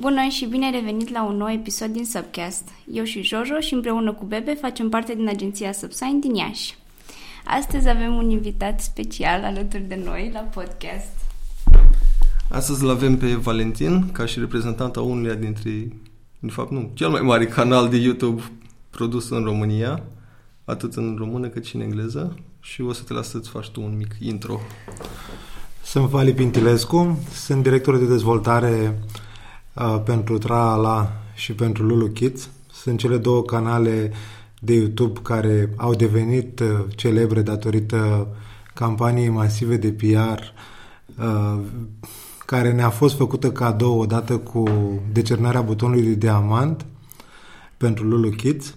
Bună 0.00 0.28
și 0.28 0.46
bine 0.46 0.70
revenit 0.70 1.10
la 1.10 1.24
un 1.24 1.36
nou 1.36 1.50
episod 1.50 1.88
din 1.88 2.04
Subcast. 2.04 2.62
Eu 2.92 3.04
și 3.04 3.22
Jojo 3.22 3.60
și 3.60 3.74
împreună 3.74 4.12
cu 4.12 4.24
Bebe 4.24 4.54
facem 4.54 4.88
parte 4.88 5.14
din 5.14 5.28
agenția 5.28 5.72
Subsign 5.72 6.18
din 6.20 6.34
Iași. 6.34 6.76
Astăzi 7.44 7.88
avem 7.88 8.14
un 8.14 8.30
invitat 8.30 8.80
special 8.80 9.44
alături 9.44 9.82
de 9.82 10.00
noi 10.04 10.30
la 10.32 10.40
podcast. 10.40 11.12
Astăzi 12.50 12.82
îl 12.82 12.90
avem 12.90 13.16
pe 13.16 13.26
Valentin 13.26 14.12
ca 14.12 14.26
și 14.26 14.38
reprezentant 14.38 14.96
a 14.96 15.00
unuia 15.00 15.34
dintre, 15.34 15.88
de 16.38 16.50
fapt 16.50 16.70
nu, 16.70 16.90
cel 16.94 17.08
mai 17.08 17.20
mare 17.20 17.46
canal 17.46 17.88
de 17.88 17.96
YouTube 17.96 18.42
produs 18.90 19.30
în 19.30 19.44
România, 19.44 20.02
atât 20.64 20.94
în 20.94 21.14
română 21.18 21.48
cât 21.48 21.64
și 21.64 21.76
în 21.76 21.82
engleză 21.82 22.38
și 22.60 22.82
o 22.82 22.92
să 22.92 23.02
te 23.02 23.12
las 23.12 23.28
să-ți 23.28 23.48
faci 23.48 23.68
tu 23.68 23.82
un 23.82 23.96
mic 23.96 24.14
intro. 24.20 24.60
Sunt 25.84 26.04
Vali 26.04 26.32
Pintilescu, 26.32 27.18
sunt 27.32 27.62
director 27.62 27.96
de 27.96 28.06
dezvoltare 28.06 29.00
uh, 29.04 29.26
pentru 30.04 30.38
Trala 30.38 31.12
și 31.34 31.52
pentru 31.52 31.84
Lulu 31.84 32.06
Kids. 32.06 32.48
Sunt 32.72 32.98
cele 32.98 33.16
două 33.16 33.42
canale 33.42 34.12
de 34.60 34.74
YouTube 34.74 35.20
care 35.22 35.72
au 35.76 35.94
devenit 35.94 36.60
uh, 36.60 36.68
celebre 36.96 37.42
datorită 37.42 38.28
campaniei 38.74 39.28
masive 39.28 39.76
de 39.76 39.92
PR 39.92 40.40
uh, 41.22 41.60
care 42.46 42.72
ne-a 42.72 42.90
fost 42.90 43.16
făcută 43.16 43.52
cadou 43.52 43.98
odată 43.98 44.38
cu 44.38 44.64
decernarea 45.12 45.60
butonului 45.60 46.02
de 46.02 46.14
diamant 46.14 46.86
pentru 47.76 48.04
Lulu 48.04 48.28
Kids. 48.30 48.76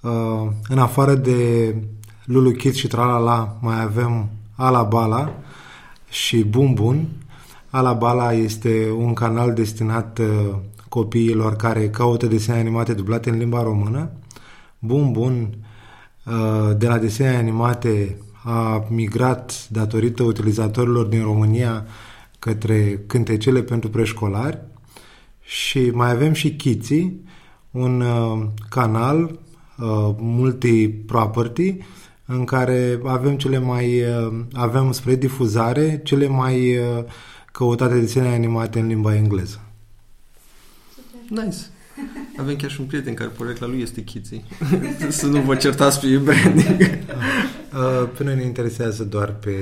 Uh, 0.00 0.48
în 0.68 0.78
afară 0.78 1.14
de 1.14 1.74
Lulu 2.24 2.50
Kids 2.50 2.76
și 2.76 2.86
Tralala 2.86 3.58
mai 3.60 3.82
avem 3.82 4.28
Alabala 4.54 5.32
și 6.08 6.44
Bun 6.44 6.74
Bun. 6.74 7.08
Alabala 7.76 8.32
este 8.32 8.90
un 8.96 9.12
canal 9.12 9.52
destinat 9.52 10.18
uh, 10.18 10.54
copiilor 10.88 11.56
care 11.56 11.90
caută 11.90 12.26
desene 12.26 12.58
animate 12.58 12.92
dublate 12.92 13.30
în 13.30 13.38
limba 13.38 13.62
română. 13.62 14.10
Bun 14.78 15.12
Bun 15.12 15.48
uh, 16.24 16.76
de 16.76 16.86
la 16.86 16.98
desene 16.98 17.36
animate 17.36 18.16
a 18.44 18.86
migrat 18.88 19.68
datorită 19.68 20.22
utilizatorilor 20.22 21.06
din 21.06 21.22
România 21.22 21.86
către 22.38 23.04
cântecele 23.06 23.62
pentru 23.62 23.90
preșcolari 23.90 24.58
și 25.40 25.90
mai 25.90 26.10
avem 26.10 26.32
și 26.32 26.56
Kitty, 26.56 27.12
un 27.70 28.00
uh, 28.00 28.46
canal 28.68 29.20
uh, 29.22 30.14
multi-property 30.18 31.76
în 32.26 32.44
care 32.44 33.00
avem 33.04 33.36
cele 33.36 33.58
mai 33.58 34.02
uh, 34.02 34.44
avem 34.52 34.92
spre 34.92 35.14
difuzare 35.14 36.00
cele 36.04 36.26
mai 36.26 36.76
uh, 36.76 37.04
căutate 37.56 37.98
desene 37.98 38.28
animate 38.28 38.78
în 38.78 38.86
limba 38.86 39.14
engleză. 39.14 39.60
Super. 40.94 41.44
Nice. 41.44 41.56
Avem 42.40 42.56
chiar 42.56 42.70
și 42.70 42.80
un 42.80 42.86
prieten 42.86 43.14
care 43.14 43.28
porecla 43.28 43.66
lui 43.66 43.80
este 43.80 44.02
Kitty. 44.02 44.44
să 45.08 45.26
nu 45.26 45.40
vă 45.40 45.56
certați 45.56 46.00
pe 46.00 46.16
branding. 46.16 46.80
uh, 46.80 48.08
până 48.16 48.34
ne 48.34 48.42
interesează 48.42 49.04
doar 49.04 49.32
pe 49.32 49.54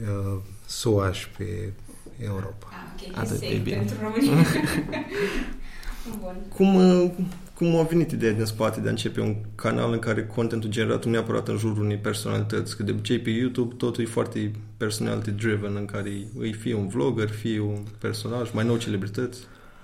uh, 0.00 0.40
SUA 0.66 1.12
și 1.12 1.28
pe 1.28 1.72
Europa. 2.18 2.66
Ah, 2.70 3.08
okay. 3.08 3.22
Atât 3.24 3.42
e 3.42 3.60
bine. 3.62 3.76
Pentru 3.76 3.96
România. 4.02 4.46
Bun. 6.20 6.36
Cum, 6.54 6.74
uh, 6.74 7.10
cum 7.54 7.76
a 7.76 7.82
venit 7.82 8.10
ideea 8.10 8.32
din 8.32 8.44
spate 8.44 8.80
de 8.80 8.86
a 8.88 8.90
începe 8.90 9.20
un 9.20 9.36
canal 9.54 9.92
în 9.92 9.98
care 9.98 10.26
contentul 10.26 10.70
generat 10.70 11.04
nu 11.04 11.10
neapărat 11.10 11.48
în 11.48 11.56
jurul 11.56 11.84
unei 11.84 11.96
personalități? 11.96 12.76
Că 12.76 12.82
de 12.82 12.90
obicei 12.90 13.18
pe 13.18 13.30
YouTube 13.30 13.74
totul 13.74 14.02
e 14.02 14.06
foarte 14.06 14.50
personality 14.76 15.30
driven, 15.30 15.76
în 15.76 15.84
care 15.84 16.10
îi 16.38 16.52
fie 16.52 16.74
un 16.74 16.88
vlogger, 16.88 17.28
fie 17.28 17.60
un 17.60 17.78
personaj, 17.98 18.50
mai 18.52 18.64
nou 18.64 18.76
celebrități. 18.76 19.40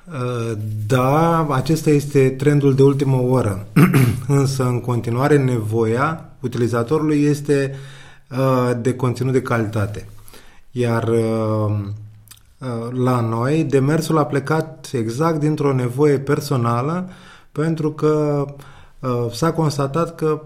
Uh, 0.06 0.58
da, 0.86 1.46
acesta 1.50 1.90
este 1.90 2.30
trendul 2.30 2.74
de 2.74 2.82
ultimă 2.82 3.16
oră. 3.16 3.66
Însă, 4.26 4.64
în 4.64 4.80
continuare, 4.80 5.36
nevoia 5.36 6.30
utilizatorului 6.40 7.22
este 7.22 7.74
uh, 8.30 8.70
de 8.80 8.94
conținut 8.94 9.32
de 9.32 9.42
calitate. 9.42 10.08
Iar 10.70 11.08
la 12.90 13.20
noi, 13.20 13.64
demersul 13.64 14.18
a 14.18 14.26
plecat 14.26 14.90
exact 14.92 15.40
dintr-o 15.40 15.74
nevoie 15.74 16.18
personală 16.18 17.08
pentru 17.52 17.92
că 17.92 18.44
uh, 18.98 19.32
s-a 19.32 19.52
constatat 19.52 20.14
că 20.14 20.42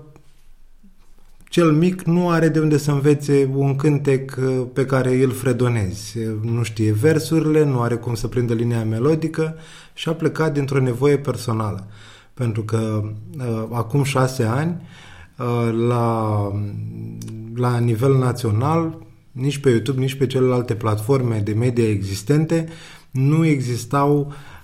cel 1.45 1.73
mic 1.73 2.03
nu 2.03 2.31
are 2.31 2.49
de 2.49 2.61
unde 2.61 2.77
să 2.77 2.91
învețe 2.91 3.51
un 3.55 3.77
cântec 3.77 4.37
uh, 4.39 4.67
pe 4.73 4.87
care 4.87 5.23
îl 5.23 5.31
fredonezi. 5.31 6.19
Nu 6.43 6.63
știe 6.63 6.93
versurile, 6.93 7.65
nu 7.65 7.81
are 7.81 7.95
cum 7.95 8.15
să 8.15 8.29
prindă 8.29 8.55
linia 8.55 8.85
melodică 8.85 9.57
și 9.95 10.09
a 10.09 10.13
plecat 10.13 10.53
dintr-o 10.53 10.81
nevoie 10.81 11.19
personală. 11.19 11.87
Pentru 12.35 12.63
că 12.63 13.03
uh, 13.39 13.67
acum 13.71 14.03
șase 14.03 14.45
ani, 14.45 14.81
la, 15.89 16.39
la 17.55 17.79
nivel 17.79 18.19
național, 18.19 18.99
nici 19.33 19.59
pe 19.59 19.71
YouTube, 19.71 20.01
nici 20.01 20.15
pe 20.15 20.27
celelalte 20.27 20.75
platforme 20.75 21.41
de 21.45 21.53
media 21.53 21.89
existente, 21.89 22.69
nu 23.11 23.45
existau 23.45 24.19
uh, 24.19 24.35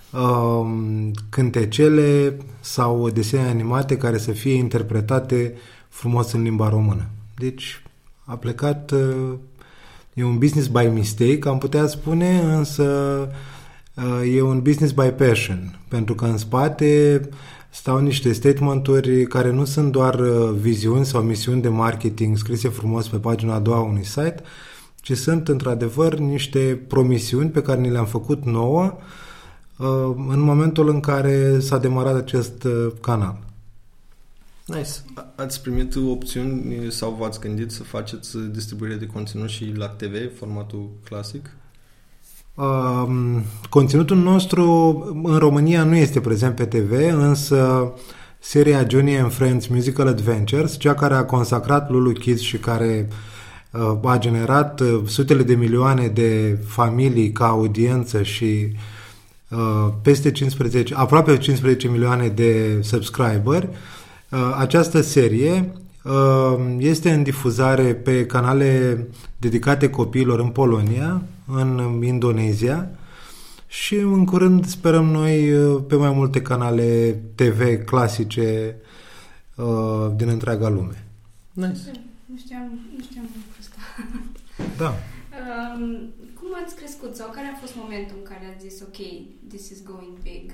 cântecele 1.29 2.37
sau 2.59 3.09
desene 3.09 3.47
animate 3.47 3.97
care 3.97 4.17
să 4.17 4.31
fie 4.31 4.53
interpretate 4.53 5.53
frumos 5.89 6.31
în 6.31 6.41
limba 6.41 6.69
română. 6.69 7.05
Deci 7.37 7.83
a 8.25 8.35
plecat, 8.35 8.91
uh, 8.91 9.33
e 10.13 10.23
un 10.23 10.37
business 10.37 10.67
by 10.67 10.87
mistake, 10.93 11.39
am 11.47 11.57
putea 11.57 11.87
spune, 11.87 12.39
însă 12.39 12.83
uh, 13.95 14.35
e 14.35 14.41
un 14.41 14.61
business 14.61 14.93
by 14.93 15.07
passion, 15.07 15.79
pentru 15.87 16.15
că 16.15 16.25
în 16.25 16.37
spate 16.37 17.21
stau 17.69 17.99
niște 17.99 18.31
statementuri 18.31 19.25
care 19.25 19.51
nu 19.51 19.65
sunt 19.65 19.91
doar 19.91 20.19
uh, 20.19 20.49
viziuni 20.59 21.05
sau 21.05 21.21
misiuni 21.21 21.61
de 21.61 21.69
marketing 21.69 22.37
scrise 22.37 22.69
frumos 22.69 23.07
pe 23.07 23.17
pagina 23.17 23.53
a 23.53 23.59
doua 23.59 23.77
a 23.77 23.81
unui 23.81 24.05
site, 24.05 24.41
ci 25.01 25.17
sunt 25.17 25.47
într-adevăr 25.47 26.17
niște 26.17 26.79
promisiuni 26.87 27.49
pe 27.49 27.61
care 27.61 27.79
ni 27.79 27.91
le-am 27.91 28.05
făcut 28.05 28.45
nouă 28.45 28.97
Uh, 28.97 29.19
în 30.27 30.39
momentul 30.39 30.89
în 30.89 30.99
care 30.99 31.59
s-a 31.59 31.77
demarat 31.77 32.15
acest 32.15 32.63
uh, 32.63 32.87
canal. 33.01 33.39
Nice. 34.65 34.89
Ați 35.35 35.61
primit 35.61 35.95
opțiuni 35.95 36.91
sau 36.91 37.17
v-ați 37.19 37.39
gândit 37.39 37.71
să 37.71 37.83
faceți 37.83 38.37
distribuire 38.37 38.95
de 38.95 39.05
conținut 39.05 39.49
și 39.49 39.73
la 39.75 39.87
TV, 39.87 40.37
formatul 40.37 40.89
clasic? 41.03 41.49
Uh, 42.55 43.07
conținutul 43.69 44.17
nostru 44.17 44.63
în 45.23 45.37
România 45.37 45.83
nu 45.83 45.95
este 45.95 46.19
prezent 46.19 46.55
pe 46.55 46.65
TV, 46.65 46.91
însă 47.13 47.91
seria 48.39 48.85
Johnny 48.89 49.17
and 49.17 49.31
Friends 49.31 49.67
Musical 49.67 50.07
Adventures, 50.07 50.77
cea 50.77 50.93
care 50.93 51.13
a 51.13 51.25
consacrat 51.25 51.89
Lulu 51.89 52.11
Kids 52.11 52.41
și 52.41 52.57
care 52.57 53.07
uh, 53.71 54.09
a 54.09 54.17
generat 54.17 54.79
uh, 54.79 55.01
sutele 55.05 55.43
de 55.43 55.55
milioane 55.55 56.07
de 56.07 56.59
familii 56.67 57.31
ca 57.31 57.47
audiență 57.47 58.23
și 58.23 58.67
uh, 58.71 58.75
Uh, 58.75 59.00
peste 60.01 60.31
15, 60.31 60.93
aproape 60.95 61.37
15 61.37 61.87
milioane 61.87 62.27
de 62.27 62.79
subscriberi. 62.81 63.69
Uh, 64.29 64.55
această 64.57 65.01
serie 65.01 65.73
uh, 66.03 66.75
este 66.77 67.11
în 67.11 67.23
difuzare 67.23 67.95
pe 67.95 68.25
canale 68.25 69.07
dedicate 69.37 69.89
copiilor 69.89 70.39
în 70.39 70.49
Polonia, 70.49 71.21
în 71.47 72.01
Indonezia 72.03 72.89
și 73.67 73.95
în 73.95 74.25
curând 74.25 74.65
sperăm 74.65 75.05
noi 75.05 75.39
pe 75.87 75.95
mai 75.95 76.11
multe 76.11 76.41
canale 76.41 77.21
TV 77.35 77.85
clasice 77.85 78.75
din 80.15 80.27
întreaga 80.27 80.69
lume. 80.69 81.05
Nice. 81.53 82.10
Nu 82.31 82.37
știam, 82.37 82.79
nu 82.97 83.03
știam 83.03 83.25
asta. 83.59 83.77
Da. 84.77 84.89
Um, 84.89 86.13
cum 86.39 86.47
ați 86.63 86.75
crescut 86.75 87.15
sau 87.15 87.29
care 87.29 87.47
a 87.53 87.59
fost 87.59 87.73
momentul 87.75 88.15
în 88.17 88.23
care 88.23 88.53
ați 88.53 88.67
zis 88.67 88.81
ok, 88.81 88.97
this 89.47 89.69
is 89.69 89.83
going 89.83 90.17
big? 90.23 90.51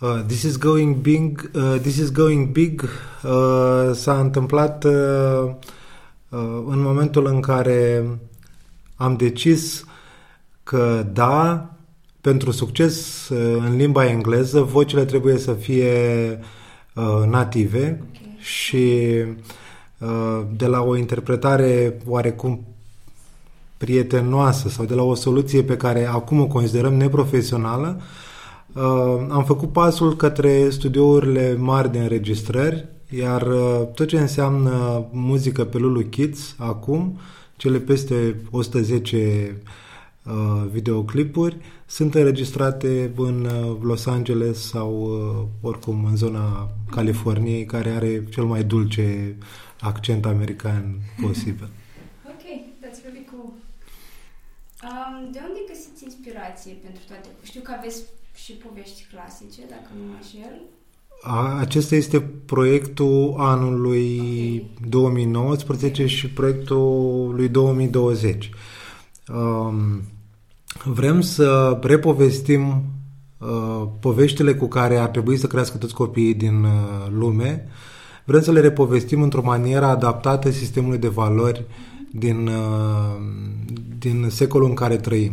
Uh, 0.00 0.24
this 0.26 0.42
is 0.42 0.56
going 0.58 0.96
big, 0.96 1.50
uh, 1.54 1.78
this 1.80 1.96
is 1.96 2.12
going 2.12 2.48
big 2.48 2.82
uh, 2.82 3.90
s-a 3.94 4.20
întâmplat 4.20 4.84
uh, 4.84 5.54
uh, 6.28 6.62
în 6.66 6.80
momentul 6.80 7.26
în 7.26 7.40
care 7.40 8.06
am 8.96 9.16
decis 9.16 9.84
că 10.62 11.06
da, 11.12 11.70
pentru 12.20 12.50
succes 12.50 13.28
uh, 13.28 13.56
în 13.66 13.76
limba 13.76 14.06
engleză, 14.06 14.62
vocile 14.62 15.04
trebuie 15.04 15.38
să 15.38 15.52
fie 15.52 16.38
uh, 16.94 17.22
native 17.26 18.02
okay. 18.08 18.36
și 18.38 19.04
uh, 19.26 19.34
de 20.56 20.66
la 20.66 20.82
o 20.82 20.96
interpretare 20.96 21.98
oarecum 22.06 22.60
prietenoasă 23.84 24.68
sau 24.68 24.84
de 24.84 24.94
la 24.94 25.02
o 25.02 25.14
soluție 25.14 25.62
pe 25.62 25.76
care 25.76 26.06
acum 26.06 26.40
o 26.40 26.46
considerăm 26.46 26.94
neprofesională, 26.94 28.00
uh, 28.72 29.26
am 29.28 29.44
făcut 29.46 29.72
pasul 29.72 30.16
către 30.16 30.70
studiourile 30.70 31.56
mari 31.58 31.92
de 31.92 31.98
înregistrări, 31.98 32.88
iar 33.08 33.42
uh, 33.42 33.86
tot 33.94 34.08
ce 34.08 34.18
înseamnă 34.18 35.04
muzică 35.10 35.64
pe 35.64 35.78
Lulu 35.78 36.00
Kids 36.00 36.54
acum, 36.58 37.18
cele 37.56 37.78
peste 37.78 38.36
110 38.50 39.56
uh, 40.24 40.66
videoclipuri 40.72 41.56
sunt 41.86 42.14
înregistrate 42.14 43.10
în 43.16 43.44
uh, 43.44 43.76
Los 43.82 44.06
Angeles 44.06 44.58
sau 44.58 45.02
uh, 45.02 45.70
oricum 45.70 46.04
în 46.04 46.16
zona 46.16 46.70
Californiei, 46.90 47.64
care 47.64 47.90
are 47.90 48.26
cel 48.30 48.44
mai 48.44 48.64
dulce 48.64 49.36
accent 49.82 50.26
american 50.26 50.84
posibil. 51.20 51.68
ok, 52.32 52.44
that's 52.82 53.00
really 53.04 53.26
cool. 53.30 53.52
Um, 54.88 55.30
de 55.32 55.40
unde 55.48 55.60
găsiți 55.68 56.04
inspirație 56.04 56.72
pentru 56.82 57.02
toate? 57.06 57.28
Știu 57.42 57.60
că 57.60 57.72
aveți 57.78 58.02
și 58.34 58.52
povești 58.52 59.06
clasice, 59.12 59.60
dacă 59.68 59.88
nu 59.96 60.02
mă 60.08 60.14
înșel. 60.20 60.60
Acesta 61.58 61.94
este 61.94 62.20
proiectul 62.44 63.34
anului 63.36 64.20
okay. 64.20 64.88
2019 64.88 66.06
și 66.06 66.30
proiectul 66.30 67.32
lui 67.34 67.48
2020. 67.48 68.50
Um, 69.28 70.02
vrem 70.84 71.20
să 71.20 71.78
repovestim 71.82 72.84
uh, 73.38 73.88
poveștile 74.00 74.54
cu 74.54 74.66
care 74.66 74.96
ar 74.96 75.08
trebui 75.08 75.36
să 75.36 75.46
crească 75.46 75.76
toți 75.76 75.94
copiii 75.94 76.34
din 76.34 76.64
uh, 76.64 76.70
lume. 77.10 77.68
Vrem 78.24 78.42
să 78.42 78.52
le 78.52 78.60
repovestim 78.60 79.22
într-o 79.22 79.42
manieră 79.42 79.84
adaptată 79.84 80.50
sistemului 80.50 80.98
de 80.98 81.08
valori 81.08 81.64
din, 82.10 82.46
uh, 82.46 83.20
din 83.98 84.26
secolul 84.30 84.68
în 84.68 84.74
care 84.74 84.96
trăim. 84.96 85.32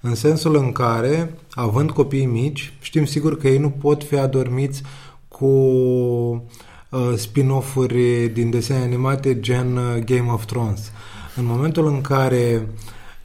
În 0.00 0.14
sensul 0.14 0.56
în 0.56 0.72
care, 0.72 1.38
având 1.50 1.90
copii 1.90 2.24
mici, 2.24 2.72
știm 2.80 3.04
sigur 3.04 3.38
că 3.38 3.48
ei 3.48 3.58
nu 3.58 3.70
pot 3.70 4.04
fi 4.04 4.18
adormiți 4.18 4.82
cu 5.28 5.46
uh, 5.46 7.12
spin-off-uri 7.16 8.30
din 8.32 8.50
desene 8.50 8.82
animate 8.82 9.40
gen 9.40 9.76
uh, 9.76 10.02
Game 10.04 10.30
of 10.30 10.44
Thrones. 10.44 10.92
În 11.36 11.44
momentul 11.44 11.86
în 11.86 12.00
care 12.00 12.68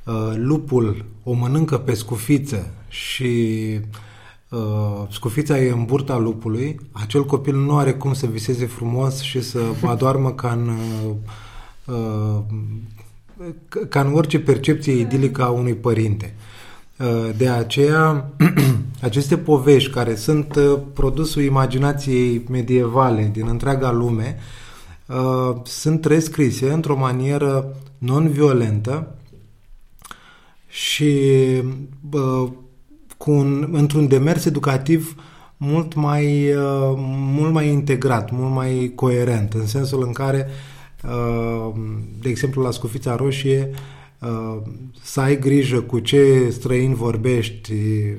uh, 0.06 0.34
lupul 0.36 1.06
o 1.24 1.34
mănâncă 1.34 1.78
pe 1.78 1.94
scufiță 1.94 2.72
și 2.88 3.24
uh, 3.74 4.08
scufița 5.12 5.60
e 5.60 5.72
în 5.72 5.86
burta 5.86 6.18
lupului, 6.18 6.80
acel 6.92 7.26
copil 7.26 7.56
nu 7.56 7.78
are 7.78 7.94
cum 7.94 8.14
să 8.14 8.26
viseze 8.26 8.66
frumos 8.66 9.22
și 9.22 9.42
să 9.42 9.60
adoarmă 9.86 10.32
ca 10.32 10.52
în, 10.52 10.70
uh, 10.70 11.16
uh, 11.96 12.42
ca 13.90 14.02
în 14.02 14.14
orice 14.14 14.40
percepție 14.40 14.94
idilică 14.94 15.44
a 15.44 15.50
unui 15.50 15.74
părinte. 15.74 16.36
Uh, 17.00 17.30
de 17.38 17.50
aceea, 17.50 18.30
aceste 19.02 19.38
povești 19.38 19.92
care 19.92 20.16
sunt 20.16 20.56
uh, 20.56 20.80
produsul 20.94 21.42
imaginației 21.42 22.46
medievale 22.50 23.30
din 23.34 23.48
întreaga 23.48 23.92
lume 23.92 24.40
uh, 25.06 25.56
sunt 25.64 26.06
rescrise 26.06 26.72
într-o 26.72 26.98
manieră 26.98 27.76
non-violentă 27.98 29.16
și 30.68 31.22
cu 33.20 33.32
un, 33.32 33.70
într-un 33.72 34.08
demers 34.08 34.46
educativ 34.46 35.16
mult 35.58 35.94
mai, 35.94 36.54
mult 37.08 37.54
mai 37.54 37.68
integrat, 37.68 38.32
mult 38.32 38.54
mai 38.54 38.92
coerent, 38.96 39.54
în 39.54 39.66
sensul 39.66 40.04
în 40.04 40.12
care, 40.12 40.48
de 42.22 42.30
exemplu, 42.30 42.62
la 42.62 42.72
Scufița 42.72 43.16
Roșie, 43.16 43.70
Uh, 44.20 44.58
să 45.02 45.20
ai 45.20 45.40
grijă 45.40 45.82
cu 45.82 46.00
ce 46.00 46.50
străin 46.50 46.94
vorbești 46.94 47.74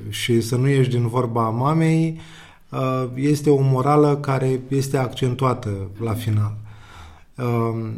și 0.09 0.41
să 0.41 0.55
nu 0.55 0.67
ieși 0.67 0.89
din 0.89 1.07
vorba 1.07 1.49
mamei, 1.49 2.19
uh, 2.69 3.07
este 3.15 3.49
o 3.49 3.61
morală 3.61 4.17
care 4.17 4.61
este 4.67 4.97
accentuată 4.97 5.69
la 6.03 6.13
final. 6.13 6.57
Uh, 7.37 7.89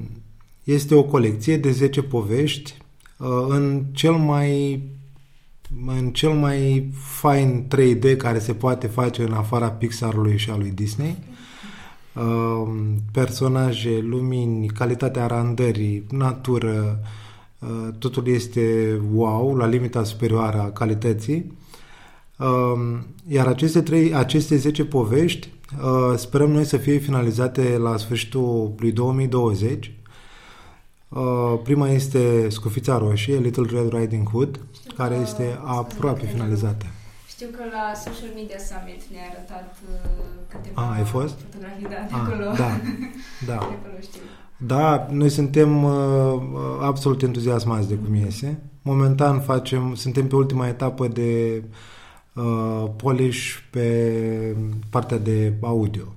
este 0.63 0.95
o 0.95 1.03
colecție 1.03 1.57
de 1.57 1.71
10 1.71 2.01
povești 2.01 2.77
în 3.47 3.83
cel 3.91 4.13
mai 4.13 4.81
în 5.87 6.09
cel 6.09 6.29
mai 6.29 6.89
fain 6.99 7.67
3D 7.75 8.17
care 8.17 8.39
se 8.39 8.53
poate 8.53 8.87
face 8.87 9.23
în 9.23 9.33
afara 9.33 9.69
Pixarului 9.69 10.37
și 10.37 10.49
a 10.49 10.57
lui 10.57 10.71
Disney. 10.71 11.17
Personaje, 13.11 13.99
lumini, 14.01 14.67
calitatea 14.67 15.27
randării, 15.27 16.05
natură, 16.09 16.99
Uh, 17.67 17.93
totul 17.99 18.27
este 18.27 18.99
wow, 19.13 19.55
la 19.55 19.65
limita 19.65 20.03
superioară 20.03 20.59
a 20.59 20.71
calității. 20.71 21.57
Um, 22.39 23.05
iar 23.27 23.47
aceste, 23.47 23.81
trei, 23.81 24.13
aceste 24.13 24.55
10 24.55 24.85
povești 24.85 25.49
uh, 25.83 26.17
sperăm 26.17 26.51
noi 26.51 26.63
să 26.63 26.77
fie 26.77 26.97
finalizate 26.97 27.77
la 27.77 27.97
sfârșitul 27.97 28.73
lui 28.77 28.91
2020. 28.91 29.91
Uh, 31.13 31.59
prima 31.63 31.89
este 31.89 32.49
Scufița 32.49 32.97
Roșie, 32.97 33.37
Little 33.37 33.65
Red 33.71 33.93
Riding 33.93 34.29
Hood, 34.29 34.59
Știu 34.73 34.93
care 34.95 35.15
este 35.15 35.59
aproape 35.63 36.25
finalizată. 36.25 36.85
Știu 37.27 37.47
că 37.51 37.63
la 37.71 37.93
Social 37.95 38.29
Media 38.35 38.57
Summit 38.57 39.01
ne-a 39.11 39.21
arătat 39.31 39.75
câteva 40.47 40.81
A, 40.81 40.93
ai 40.93 41.03
fost? 41.03 41.37
fotografii 41.51 41.83
da, 41.83 41.89
de 41.89 41.95
acolo. 42.11 42.49
A, 42.49 42.55
da, 42.55 42.79
da. 43.45 43.45
de 43.45 43.51
acolo 43.51 43.93
știu. 44.01 44.21
Da, 44.57 45.07
noi 45.11 45.29
suntem 45.29 45.83
uh, 45.83 46.41
absolut 46.81 47.21
entuziasmați 47.21 47.87
de 47.87 47.95
cum 47.95 48.15
iese. 48.15 48.59
Momentan 48.81 49.39
facem, 49.39 49.95
suntem 49.95 50.27
pe 50.27 50.35
ultima 50.35 50.67
etapă 50.67 51.07
de 51.07 51.63
uh, 52.33 52.85
polish 52.95 53.57
pe 53.69 54.55
partea 54.89 55.17
de 55.17 55.53
audio. 55.61 56.15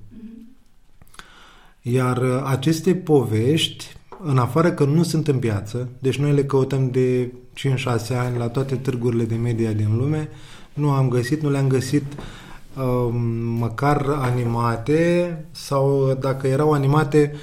Iar 1.83 2.17
uh, 2.17 2.43
aceste 2.45 2.95
povești, 2.95 3.96
în 4.25 4.39
afară 4.39 4.71
că 4.71 4.85
nu 4.85 5.03
sunt 5.03 5.29
în 5.29 5.39
piață, 5.39 5.89
deci 5.99 6.19
noi 6.19 6.33
le 6.33 6.45
căutăm 6.45 6.91
de 6.91 7.33
5-6 7.55 8.17
ani 8.19 8.39
la 8.39 8.49
toate 8.49 8.75
târgurile 8.75 9.25
de 9.25 9.35
media 9.35 9.73
din 9.73 9.97
lume, 9.97 10.29
nu 10.75 10.91
am 10.91 11.09
găsit, 11.09 11.43
nu 11.43 11.51
le-am 11.51 11.67
găsit 11.67 12.05
uh, 12.13 13.15
măcar 13.59 14.07
animate 14.09 15.45
sau 15.51 16.17
dacă 16.21 16.47
erau 16.47 16.73
animate 16.73 17.33
uh, 17.35 17.39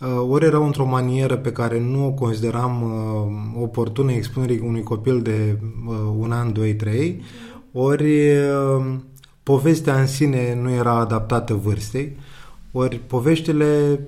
Uh, 0.00 0.30
ori 0.30 0.44
erau 0.44 0.64
într-o 0.64 0.84
manieră 0.84 1.36
pe 1.36 1.52
care 1.52 1.80
nu 1.80 2.06
o 2.06 2.10
consideram 2.10 2.82
uh, 2.82 3.62
oportună 3.62 4.12
expunerii 4.12 4.58
unui 4.58 4.82
copil 4.82 5.22
de 5.22 5.58
uh, 5.88 5.94
un 6.18 6.32
an, 6.32 6.52
doi, 6.52 6.74
trei, 6.74 7.22
ori 7.72 8.30
povestea 9.42 10.00
în 10.00 10.06
sine 10.06 10.58
nu 10.62 10.70
era 10.70 10.92
adaptată 10.92 11.54
vârstei, 11.54 12.16
ori 12.72 13.00
poveștile 13.06 14.00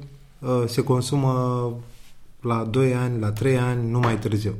se 0.66 0.82
consumă 0.82 1.72
la 2.40 2.64
2 2.64 2.94
ani, 2.94 3.20
la 3.20 3.32
3 3.32 3.58
ani, 3.58 3.90
nu 3.90 3.98
mai 3.98 4.18
târziu. 4.18 4.54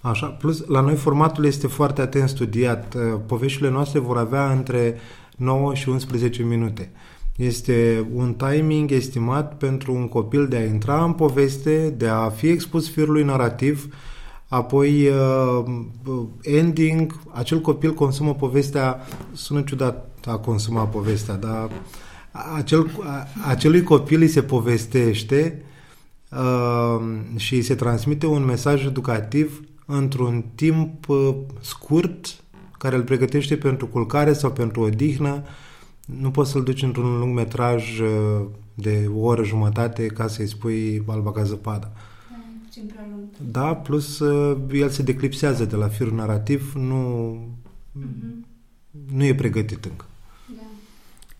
Așa, 0.00 0.26
plus 0.26 0.66
la 0.66 0.80
noi 0.80 0.94
formatul 0.94 1.44
este 1.44 1.66
foarte 1.66 2.00
atent 2.00 2.28
studiat. 2.28 2.96
Poveștile 3.26 3.70
noastre 3.70 3.98
vor 3.98 4.16
avea 4.16 4.52
între 4.52 4.98
9 5.36 5.74
și 5.74 5.88
11 5.88 6.42
minute. 6.42 6.90
Este 7.36 8.06
un 8.14 8.34
timing 8.34 8.90
estimat 8.90 9.56
pentru 9.56 9.94
un 9.94 10.08
copil 10.08 10.48
de 10.48 10.56
a 10.56 10.64
intra 10.64 11.04
în 11.04 11.12
poveste, 11.12 11.94
de 11.96 12.08
a 12.08 12.28
fi 12.28 12.46
expus 12.48 12.90
firului 12.90 13.24
narrativ, 13.24 13.94
apoi 14.48 15.08
uh, 15.08 15.64
ending, 16.42 17.20
acel 17.32 17.60
copil 17.60 17.94
consumă 17.94 18.34
povestea, 18.34 19.00
sună 19.32 19.60
ciudat 19.60 20.24
a 20.26 20.36
consuma 20.36 20.84
povestea, 20.84 21.34
dar 21.34 21.70
acel, 22.54 22.90
acelui 23.46 23.82
copil 23.82 24.20
îi 24.20 24.28
se 24.28 24.42
povestește 24.42 25.62
uh, 26.30 27.04
și 27.36 27.54
îi 27.54 27.62
se 27.62 27.74
transmite 27.74 28.26
un 28.26 28.44
mesaj 28.44 28.84
educativ 28.84 29.62
într-un 29.86 30.44
timp 30.54 31.08
uh, 31.08 31.36
scurt 31.60 32.42
care 32.78 32.96
îl 32.96 33.02
pregătește 33.02 33.56
pentru 33.56 33.86
culcare 33.86 34.32
sau 34.32 34.50
pentru 34.52 34.80
odihnă 34.80 35.42
nu 36.04 36.30
poți 36.30 36.50
să-l 36.50 36.62
duci 36.62 36.82
într-un 36.82 37.18
lung 37.18 37.34
metraj 37.34 37.98
uh, 37.98 38.46
de 38.74 39.10
o 39.14 39.18
oră 39.20 39.44
jumătate 39.44 40.06
ca 40.06 40.26
să-i 40.26 40.46
spui 40.46 41.02
alba 41.06 41.32
ca 41.32 41.42
zăpada. 41.42 41.92
Da, 43.50 43.74
plus 43.74 44.18
uh, 44.18 44.56
el 44.72 44.88
se 44.88 45.02
declipsează 45.02 45.64
de 45.64 45.76
la 45.76 45.88
firul 45.88 46.14
narrativ, 46.14 46.72
nu, 46.74 47.34
uh-huh. 47.98 48.46
nu 49.12 49.24
e 49.24 49.34
pregătit 49.34 49.84
încă. 49.84 50.04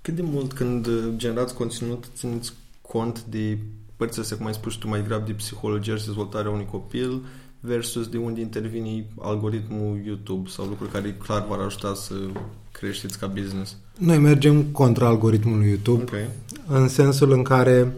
Da. 0.09 0.15
Cât 0.15 0.25
de 0.25 0.31
mult 0.33 0.53
când 0.53 0.87
uh, 0.87 1.05
generați 1.17 1.55
conținut 1.55 2.05
țineți 2.17 2.53
cont 2.81 3.25
de 3.25 3.59
părțile 3.97 4.23
astea, 4.23 4.37
cum 4.37 4.47
ai 4.47 4.55
spus 4.55 4.75
tu, 4.75 4.89
mai 4.89 5.05
grab 5.07 5.27
de 5.27 5.33
psihologie 5.33 5.97
și 5.97 6.05
dezvoltarea 6.05 6.51
unui 6.51 6.67
copil 6.71 7.23
versus 7.61 8.09
de 8.09 8.17
unde 8.17 8.41
intervine 8.41 9.07
algoritmul 9.21 10.01
YouTube 10.05 10.49
sau 10.49 10.67
lucruri 10.67 10.91
care 10.91 11.17
clar 11.23 11.47
v-ar 11.49 11.59
ajuta 11.59 11.95
să 11.95 12.15
creșteți 12.73 13.19
ca 13.19 13.27
business? 13.27 13.77
Noi 13.99 14.19
mergem 14.19 14.63
contra 14.63 15.07
algoritmului 15.07 15.69
YouTube 15.69 16.03
okay. 16.03 16.29
în 16.67 16.89
sensul 16.89 17.33
în 17.33 17.43
care 17.43 17.93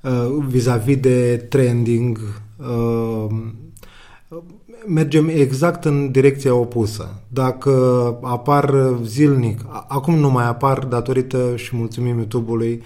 uh, 0.00 0.44
vis-a-vis 0.46 0.96
de 0.96 1.36
trending 1.36 2.18
uh, 2.56 3.26
mergem 4.86 5.28
exact 5.28 5.84
în 5.84 6.10
direcția 6.10 6.54
opusă. 6.54 7.14
Dacă 7.28 7.70
apar 8.22 8.74
zilnic, 9.04 9.60
acum 9.88 10.18
nu 10.18 10.30
mai 10.30 10.46
apar 10.46 10.78
datorită 10.84 11.56
și 11.56 11.76
mulțumim 11.76 12.16
YouTube-ului 12.16 12.82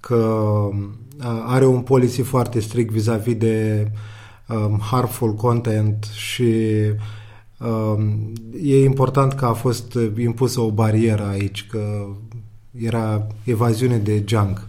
că 0.00 0.14
uh, 0.14 1.42
are 1.46 1.66
un 1.66 1.80
policy 1.80 2.22
foarte 2.22 2.60
strict 2.60 2.92
vis-a-vis 2.92 3.36
de 3.36 3.90
um, 4.48 4.80
harmful 4.90 5.34
content 5.34 6.04
și 6.14 6.54
um, 7.58 8.32
e 8.62 8.84
important 8.84 9.32
că 9.32 9.44
a 9.44 9.52
fost 9.52 9.98
impusă 10.18 10.60
o 10.60 10.70
barieră 10.70 11.26
aici, 11.30 11.66
că 11.66 12.06
era 12.78 13.26
evaziune 13.44 13.96
de 13.96 14.22
junk. 14.26 14.68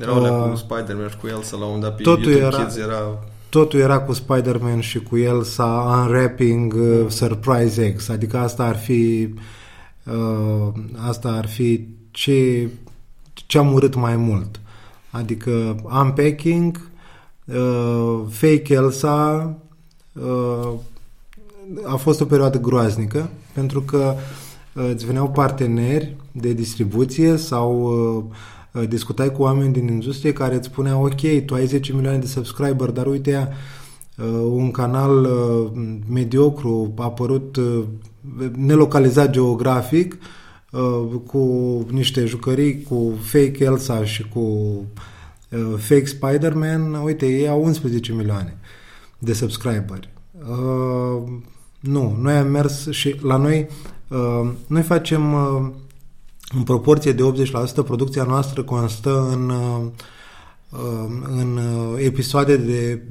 Era 0.00 0.12
uh, 0.12 0.50
cu 0.50 0.56
Spider-Man 0.56 1.08
și 1.08 1.16
cu 1.16 1.26
Elsa 1.26 1.56
la 1.56 1.64
un 1.64 1.80
dat 1.80 1.96
pe 1.96 2.02
totul 2.02 2.30
YouTube 2.30 2.46
era, 2.46 2.64
Kids 2.64 2.76
era... 2.76 3.18
Totul 3.56 3.80
era 3.80 4.00
cu 4.00 4.12
Spider-Man 4.12 4.80
și 4.80 5.02
cu 5.02 5.16
Elsa 5.16 5.64
unwrapping 6.02 6.74
uh, 6.74 7.08
surprise 7.08 7.84
eggs, 7.84 8.08
adică 8.08 8.38
asta 8.38 8.64
ar 8.64 8.76
fi 8.76 9.34
uh, 10.04 10.72
asta 11.08 11.28
ar 11.28 11.46
fi 11.46 11.86
ce, 12.10 12.68
ce 13.46 13.58
am 13.58 13.72
urât 13.72 13.94
mai 13.94 14.16
mult. 14.16 14.60
Adică 15.10 15.76
unpacking, 16.02 16.90
uh, 17.44 18.20
fake 18.30 18.74
Elsa, 18.74 19.54
uh, 20.12 20.72
a 21.84 21.96
fost 21.96 22.20
o 22.20 22.24
perioadă 22.24 22.58
groaznică 22.58 23.30
pentru 23.52 23.80
că 23.80 24.14
uh, 24.74 24.90
îți 24.94 25.06
veneau 25.06 25.30
parteneri 25.30 26.16
de 26.32 26.52
distribuție 26.52 27.36
sau 27.36 27.82
uh, 27.82 28.24
uh, 28.24 28.34
discutai 28.88 29.32
cu 29.32 29.42
oameni 29.42 29.72
din 29.72 29.86
industrie 29.88 30.32
care 30.32 30.54
îți 30.54 30.66
spuneau 30.66 31.04
ok, 31.04 31.44
tu 31.46 31.54
ai 31.54 31.66
10 31.66 31.92
milioane 31.92 32.18
de 32.18 32.26
subscriber, 32.26 32.90
dar 32.90 33.06
uite 33.06 33.48
un 34.50 34.70
canal 34.70 35.28
mediocru 36.08 36.94
a 36.98 37.04
apărut 37.04 37.56
nelocalizat 38.56 39.30
geografic 39.30 40.18
cu 41.26 41.40
niște 41.90 42.24
jucării 42.24 42.82
cu 42.82 43.14
fake 43.20 43.64
Elsa 43.64 44.04
și 44.04 44.28
cu 44.28 44.76
fake 45.76 46.04
Spider-Man, 46.04 46.94
uite, 46.94 47.26
ei 47.26 47.48
au 47.48 47.64
11 47.64 48.12
milioane 48.12 48.58
de 49.18 49.32
subscriberi. 49.32 50.08
Nu, 51.80 52.16
noi 52.20 52.32
am 52.32 52.46
mers 52.46 52.88
și 52.90 53.16
la 53.22 53.36
noi, 53.36 53.68
uh, 54.08 54.50
noi 54.66 54.82
facem 54.82 55.32
uh, 55.32 55.68
în 56.54 56.62
proporție 56.62 57.12
de 57.12 57.22
80% 57.22 57.84
producția 57.84 58.24
noastră 58.24 58.62
constă 58.62 59.28
în, 59.32 59.48
uh, 59.50 59.86
în 61.22 61.58
episoade 61.98 62.56
de 62.56 63.02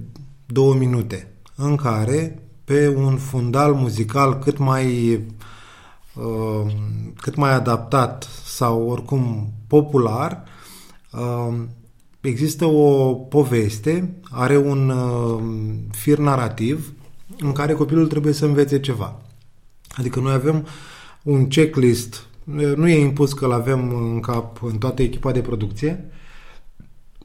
două 0.46 0.74
minute, 0.74 1.34
în 1.56 1.76
care 1.76 2.40
pe 2.64 2.88
un 2.88 3.18
fundal 3.18 3.74
muzical 3.74 4.40
cât 4.40 4.58
mai 4.58 5.20
cât 7.22 7.36
mai 7.36 7.54
adaptat 7.54 8.28
sau 8.46 8.88
oricum 8.90 9.54
popular, 9.68 10.44
există 12.22 12.66
o 12.66 13.14
poveste, 13.14 14.14
are 14.32 14.58
un 14.58 14.94
fir 15.92 16.18
narrativ 16.18 16.94
în 17.40 17.52
care 17.52 17.74
copilul 17.74 18.08
trebuie 18.08 18.34
să 18.34 18.46
învețe 18.46 18.80
ceva. 18.80 19.22
Adică 19.90 20.20
noi 20.20 20.34
avem 20.34 20.68
un 21.24 21.48
checklist, 21.48 22.26
nu 22.54 22.88
e 22.88 23.00
impus 23.00 23.34
că 23.34 23.46
îl 23.46 23.52
avem 23.52 23.96
în 23.96 24.20
cap 24.20 24.64
în 24.64 24.78
toată 24.78 25.02
echipa 25.02 25.32
de 25.32 25.42
producție, 25.42 26.06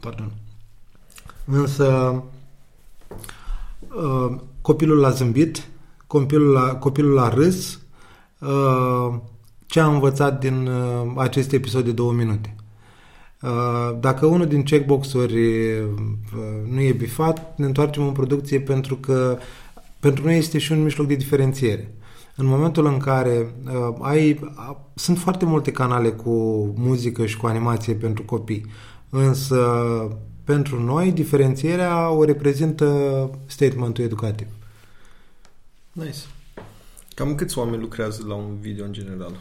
pardon, 0.01 0.33
însă 1.45 2.23
uh, 3.95 4.37
copilul 4.61 5.05
a 5.05 5.11
zâmbit, 5.11 5.69
copilul 6.07 6.57
a, 6.57 6.75
copilul 6.75 7.19
a 7.19 7.29
râs, 7.29 7.81
uh, 8.39 9.15
ce 9.67 9.81
a 9.81 9.87
învățat 9.87 10.41
din 10.41 10.67
uh, 10.67 11.13
acest 11.17 11.53
episod 11.53 11.85
de 11.85 11.93
două 11.93 12.13
minute. 12.13 12.55
Dacă 14.01 14.27
unul 14.27 14.47
din 14.47 14.63
checkbox-uri 14.63 15.35
nu 16.71 16.81
e 16.81 16.93
bifat, 16.93 17.57
ne 17.57 17.67
întoarcem 17.67 18.07
în 18.07 18.13
producție 18.13 18.61
pentru 18.61 18.97
că 18.97 19.39
pentru 20.01 20.25
noi 20.25 20.37
este 20.39 20.59
și 20.59 20.73
un 20.73 20.83
mijloc 20.83 21.07
de 21.07 21.15
diferențiere. 21.15 21.95
În 22.41 22.47
momentul 22.47 22.87
în 22.87 22.99
care 22.99 23.55
uh, 23.65 23.97
ai... 24.01 24.41
Uh, 24.43 24.77
sunt 24.95 25.19
foarte 25.19 25.45
multe 25.45 25.73
canale 25.73 26.11
cu 26.11 26.31
muzică 26.77 27.27
și 27.27 27.37
cu 27.37 27.47
animație 27.47 27.95
pentru 27.95 28.25
copii, 28.25 28.67
însă 29.11 29.59
pentru 30.45 30.83
noi 30.83 31.13
diferențierea 31.13 32.11
o 32.11 32.25
reprezintă 32.25 33.31
statementul 33.47 34.05
educativ. 34.05 34.47
Nice. 35.93 36.19
Cam 37.15 37.35
câți 37.35 37.59
oameni 37.59 37.83
lucrează 37.83 38.25
la 38.29 38.35
un 38.35 38.59
video 38.61 38.85
în 38.85 38.93
general? 38.93 39.33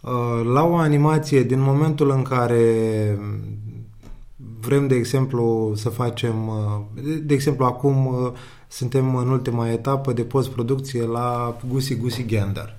Uh, 0.00 0.44
la 0.52 0.64
o 0.64 0.76
animație, 0.76 1.42
din 1.42 1.60
momentul 1.60 2.10
în 2.10 2.22
care 2.22 3.18
vrem, 4.60 4.86
de 4.86 4.94
exemplu, 4.94 5.72
să 5.76 5.88
facem, 5.88 6.48
uh, 6.48 7.02
de 7.22 7.34
exemplu, 7.34 7.64
acum 7.64 8.06
uh, 8.06 8.32
suntem 8.68 9.16
în 9.16 9.28
ultima 9.28 9.70
etapă 9.70 10.12
de 10.12 10.22
postproducție 10.22 11.02
la 11.02 11.56
Gusi 11.68 11.96
Gusi 11.96 12.24
Gander. 12.26 12.76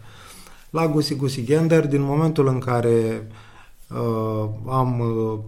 La 0.69 0.88
Gusi 0.88 1.15
Gusi 1.15 1.43
Gander, 1.43 1.88
din 1.88 2.01
momentul 2.01 2.48
în 2.48 2.59
care 2.59 3.27
uh, 3.89 4.50
am 4.67 5.00
uh, 5.00 5.39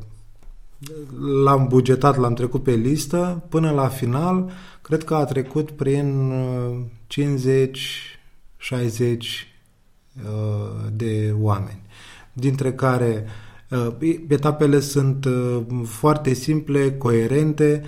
l-am 1.43 1.67
bugetat, 1.67 2.17
l-am 2.17 2.33
trecut 2.33 2.63
pe 2.63 2.71
listă, 2.71 3.43
până 3.49 3.71
la 3.71 3.87
final, 3.87 4.51
cred 4.81 5.03
că 5.03 5.15
a 5.15 5.25
trecut 5.25 5.71
prin 5.71 6.31
uh, 6.31 6.77
50 7.07 7.79
60 8.57 9.47
uh, 10.23 10.91
de 10.93 11.35
oameni, 11.39 11.81
dintre 12.33 12.73
care 12.73 13.25
uh, 13.25 13.50
etapele 14.27 14.79
sunt 14.79 15.25
uh, 15.25 15.61
foarte 15.85 16.33
simple, 16.33 16.91
coerente, 16.91 17.83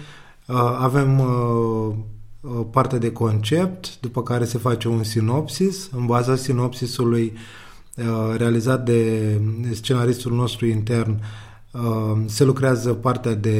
uh, 0.48 0.78
avem 0.80 1.20
uh, 1.20 1.96
partea 2.72 2.98
de 2.98 3.12
concept, 3.12 4.00
după 4.00 4.24
care 4.24 4.46
se 4.46 4.58
face 4.58 4.88
un 4.88 5.04
sinopsis. 5.04 5.90
În 5.92 6.06
baza 6.06 6.36
sinopsisului 6.36 7.34
uh, 7.96 8.36
realizat 8.38 8.86
de 8.86 9.42
scenaristul 9.74 10.32
nostru 10.32 10.66
intern 10.66 11.24
uh, 11.72 12.22
se 12.26 12.44
lucrează 12.44 12.94
partea 12.94 13.34
de 13.34 13.58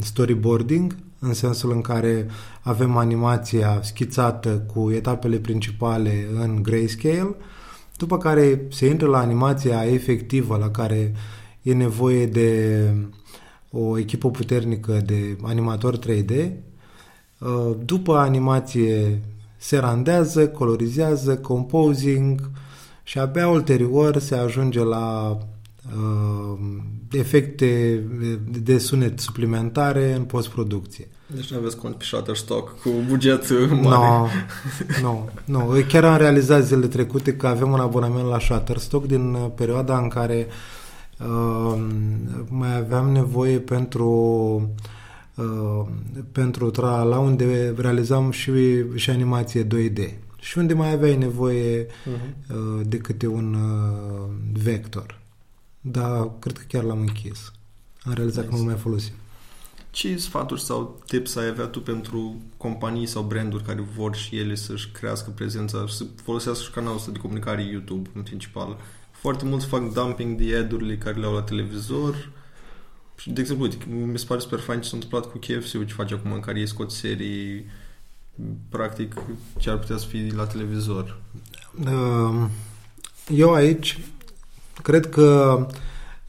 storyboarding, 0.00 0.96
în 1.18 1.34
sensul 1.34 1.72
în 1.72 1.80
care 1.80 2.26
avem 2.60 2.96
animația 2.96 3.80
schițată 3.82 4.48
cu 4.74 4.90
etapele 4.90 5.36
principale 5.36 6.28
în 6.34 6.62
grayscale, 6.62 7.36
după 7.96 8.18
care 8.18 8.66
se 8.70 8.86
intră 8.86 9.06
la 9.06 9.18
animația 9.18 9.84
efectivă 9.84 10.56
la 10.56 10.70
care 10.70 11.12
e 11.62 11.72
nevoie 11.72 12.26
de 12.26 12.80
o 13.70 13.98
echipă 13.98 14.30
puternică 14.30 15.00
de 15.04 15.36
animator 15.42 15.98
3D 15.98 16.50
Uh, 17.38 17.76
după 17.84 18.16
animație 18.16 19.22
se 19.56 19.78
randează, 19.78 20.48
colorizează, 20.48 21.36
composing 21.36 22.50
și 23.02 23.18
abia 23.18 23.48
ulterior 23.48 24.18
se 24.18 24.34
ajunge 24.34 24.84
la 24.84 25.38
uh, 25.96 26.58
efecte 27.10 28.02
de 28.62 28.78
sunet 28.78 29.18
suplimentare 29.18 30.12
în 30.12 30.24
postproducție. 30.24 31.08
Deci 31.26 31.50
nu 31.50 31.56
aveți 31.56 31.76
cont 31.76 31.94
pe 31.94 32.04
Shutterstock 32.04 32.80
cu 32.80 32.90
buget 33.08 33.50
mare. 33.82 34.30
Nu, 35.02 35.02
no, 35.02 35.24
nu. 35.44 35.74
No. 35.74 35.80
Chiar 35.88 36.04
am 36.04 36.16
realizat 36.16 36.64
zilele 36.64 36.86
trecute 36.86 37.36
că 37.36 37.46
avem 37.46 37.72
un 37.72 37.80
abonament 37.80 38.28
la 38.28 38.38
Shutterstock 38.38 39.06
din 39.06 39.34
uh, 39.34 39.50
perioada 39.54 39.98
în 39.98 40.08
care 40.08 40.46
uh, 41.18 41.86
mai 42.48 42.76
aveam 42.76 43.10
nevoie 43.10 43.58
pentru 43.58 44.10
uh, 44.78 44.94
Uh, 45.36 45.86
pentru 46.32 46.70
la 46.80 47.18
unde 47.18 47.74
realizam 47.78 48.30
și, 48.30 48.52
și 48.94 49.10
animație 49.10 49.66
2D 49.66 50.10
și 50.40 50.58
unde 50.58 50.74
mai 50.74 50.92
aveai 50.92 51.16
nevoie 51.16 51.86
uh-huh. 51.86 52.50
uh, 52.50 52.80
de 52.86 52.98
câte 52.98 53.26
un 53.26 53.54
uh, 53.54 54.30
vector. 54.62 55.20
Dar 55.80 56.30
cred 56.38 56.58
că 56.58 56.64
chiar 56.68 56.82
l-am 56.82 57.00
închis. 57.00 57.52
Am 58.02 58.12
realizat 58.12 58.44
nice. 58.44 58.56
că 58.56 58.60
nu 58.62 58.66
mai 58.68 58.78
folosim. 58.78 59.12
Ce 59.96 60.16
sfaturi 60.16 60.62
sau 60.62 61.00
tips 61.06 61.36
ai 61.36 61.46
avea 61.46 61.64
tu 61.64 61.80
pentru 61.80 62.36
companii 62.56 63.06
sau 63.06 63.22
branduri 63.22 63.62
care 63.62 63.84
vor 63.96 64.14
și 64.14 64.38
ele 64.38 64.54
să-și 64.54 64.90
crească 64.90 65.30
prezența 65.30 65.86
și 65.86 65.94
să 65.94 66.04
folosească 66.22 66.62
și 66.62 66.70
canalul 66.70 66.96
ăsta 66.96 67.10
de 67.10 67.18
comunicare 67.18 67.62
YouTube 67.62 68.10
în 68.14 68.22
principal? 68.22 68.76
Foarte 69.10 69.44
mulți 69.44 69.66
fac 69.66 69.92
dumping 69.92 70.40
de 70.40 70.56
ad-urile 70.56 70.96
care 70.96 71.18
le 71.18 71.26
au 71.26 71.34
la 71.34 71.42
televizor 71.42 72.30
și, 73.16 73.30
de 73.30 73.40
exemplu, 73.40 73.64
uite, 73.64 73.84
mi 73.88 74.18
se 74.18 74.24
pare 74.28 74.40
super 74.40 74.58
fain 74.58 74.80
ce 74.80 74.88
s-a 74.88 74.94
întâmplat 74.94 75.30
cu 75.30 75.38
KFC-ul 75.38 75.86
ce 75.86 75.94
face 75.94 76.14
acum, 76.14 76.32
în 76.32 76.40
care 76.40 76.58
ei 76.58 76.68
scot 76.68 76.90
serii 76.90 77.66
practic 78.68 79.14
ce 79.58 79.70
ar 79.70 79.78
putea 79.78 79.96
să 79.96 80.06
fie 80.06 80.32
la 80.36 80.46
televizor. 80.46 81.20
Ehm, 81.86 82.50
eu 83.28 83.52
aici 83.52 83.98
cred 84.82 85.08
că 85.08 85.58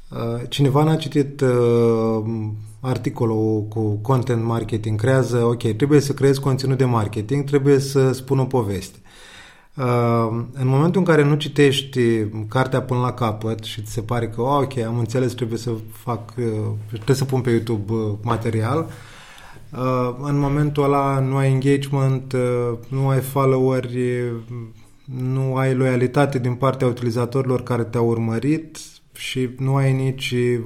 uh, 0.10 0.42
cineva 0.50 0.84
n-a 0.84 0.96
citit 0.96 1.42
uh, 1.42 2.52
articolul 2.88 3.66
cu 3.70 3.96
content 3.96 4.44
marketing, 4.44 5.00
creează, 5.00 5.44
ok, 5.44 5.64
trebuie 5.76 6.00
să 6.00 6.14
creezi 6.14 6.40
conținut 6.40 6.78
de 6.78 6.86
marketing, 6.86 7.44
trebuie 7.44 7.80
să 7.80 8.12
spun 8.12 8.40
o 8.40 8.46
poveste. 8.46 8.98
Uh, 9.76 10.44
în 10.54 10.68
momentul 10.68 11.00
în 11.00 11.08
care 11.08 11.24
nu 11.24 11.36
citești 11.36 12.26
cartea 12.48 12.82
până 12.82 13.00
la 13.00 13.14
capăt 13.14 13.64
și 13.64 13.82
ți 13.82 13.92
se 13.92 14.02
pare 14.02 14.28
că, 14.28 14.42
oh, 14.42 14.60
ok, 14.62 14.78
am 14.78 15.00
înțeles, 15.00 15.34
trebuie 15.34 15.58
să 15.58 15.72
fac, 15.92 16.34
uh, 16.38 16.46
trebuie 16.90 17.16
să 17.16 17.26
pun 17.26 17.42
pe 17.42 17.50
YouTube 17.50 17.94
uh, 17.94 18.12
material, 18.22 18.88
Uh, 19.72 20.16
în 20.22 20.38
momentul 20.40 20.84
ăla 20.84 21.20
nu 21.20 21.36
ai 21.36 21.52
engagement, 21.52 22.34
uh, 22.34 22.78
nu 22.88 23.08
ai 23.08 23.20
followeri, 23.20 24.24
nu 25.06 25.56
ai 25.56 25.74
loialitate 25.76 26.40
din 26.40 26.54
partea 26.54 26.88
utilizatorilor 26.88 27.64
care 27.64 27.84
te-au 27.84 28.08
urmărit 28.08 28.78
și 29.14 29.50
nu 29.58 29.76
ai 29.76 29.94
nici 29.94 30.32
uh, 30.32 30.60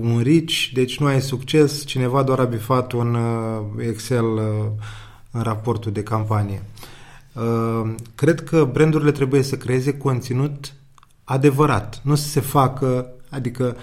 un 0.00 0.20
reach, 0.22 0.70
deci 0.72 0.98
nu 0.98 1.06
ai 1.06 1.20
succes, 1.20 1.86
cineva 1.86 2.22
doar 2.22 2.38
a 2.38 2.44
bifat 2.44 2.92
un 2.92 3.14
uh, 3.14 3.86
Excel 3.88 4.24
uh, 4.24 4.42
în 5.30 5.42
raportul 5.42 5.92
de 5.92 6.02
campanie. 6.02 6.62
Uh, 7.32 7.94
cred 8.14 8.44
că 8.44 8.68
brandurile 8.72 9.10
trebuie 9.10 9.42
să 9.42 9.56
creeze 9.56 9.96
conținut 9.96 10.74
adevărat, 11.24 12.00
nu 12.04 12.14
să 12.14 12.28
se 12.28 12.40
facă, 12.40 13.10
adică 13.30 13.76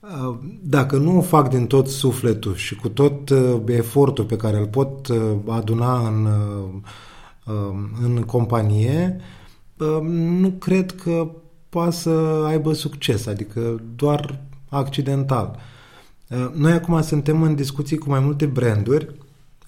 uh, 0.00 0.38
dacă 0.62 0.96
nu 0.96 1.16
o 1.16 1.20
fac 1.20 1.48
din 1.48 1.66
tot 1.66 1.88
sufletul 1.88 2.54
și 2.54 2.76
cu 2.76 2.88
tot 2.88 3.30
uh, 3.30 3.60
efortul 3.66 4.24
pe 4.24 4.36
care 4.36 4.56
îl 4.56 4.66
pot 4.66 5.08
uh, 5.08 5.18
aduna 5.46 6.08
în 6.08 6.28
Um, 7.50 7.90
în 8.02 8.22
companie, 8.22 9.20
um, 9.78 10.06
nu 10.16 10.50
cred 10.50 10.92
că 10.92 11.30
poate 11.68 11.90
să 11.90 12.10
aibă 12.46 12.72
succes, 12.72 13.26
adică 13.26 13.82
doar 13.96 14.40
accidental. 14.70 15.58
Uh, 16.28 16.50
noi 16.54 16.72
acum 16.72 17.02
suntem 17.02 17.42
în 17.42 17.54
discuții 17.54 17.98
cu 17.98 18.08
mai 18.08 18.20
multe 18.20 18.46
branduri 18.46 19.14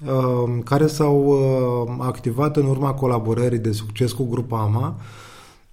um, 0.06 0.60
care 0.60 0.86
s-au 0.86 1.38
activat 1.98 2.56
în 2.56 2.66
urma 2.66 2.92
colaborării 2.92 3.58
de 3.58 3.72
succes 3.72 4.12
cu 4.12 4.24
Grupama 4.24 4.96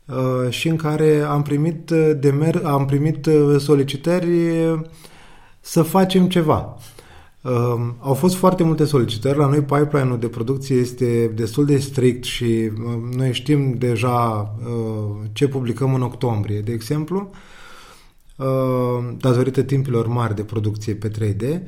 uh, 0.05 0.49
și 0.49 0.67
în 0.67 0.75
care 0.75 1.21
am 1.21 1.41
primit, 1.41 1.91
demer- 2.19 2.63
am 2.63 2.85
primit 2.85 3.25
uh, 3.25 3.59
solicitări 3.59 4.29
să 5.59 5.81
facem 5.81 6.29
ceva. 6.29 6.77
Uh, 7.41 7.75
au 7.99 8.13
fost 8.13 8.35
foarte 8.35 8.63
multe 8.63 8.85
solicitări. 8.85 9.37
La 9.37 9.47
noi 9.47 9.61
pipeline-ul 9.61 10.19
de 10.19 10.27
producție 10.27 10.75
este 10.75 11.31
destul 11.35 11.65
de 11.65 11.77
strict 11.77 12.23
și 12.23 12.43
uh, 12.43 13.15
noi 13.15 13.33
știm 13.33 13.73
deja 13.77 14.53
uh, 14.63 15.15
ce 15.31 15.47
publicăm 15.47 15.93
în 15.93 16.01
octombrie, 16.01 16.59
de 16.59 16.71
exemplu, 16.71 17.29
uh, 17.31 17.37
datorită 19.17 19.61
timpilor 19.61 20.07
mari 20.07 20.35
de 20.35 20.43
producție 20.43 20.93
pe 20.93 21.09
3D. 21.09 21.59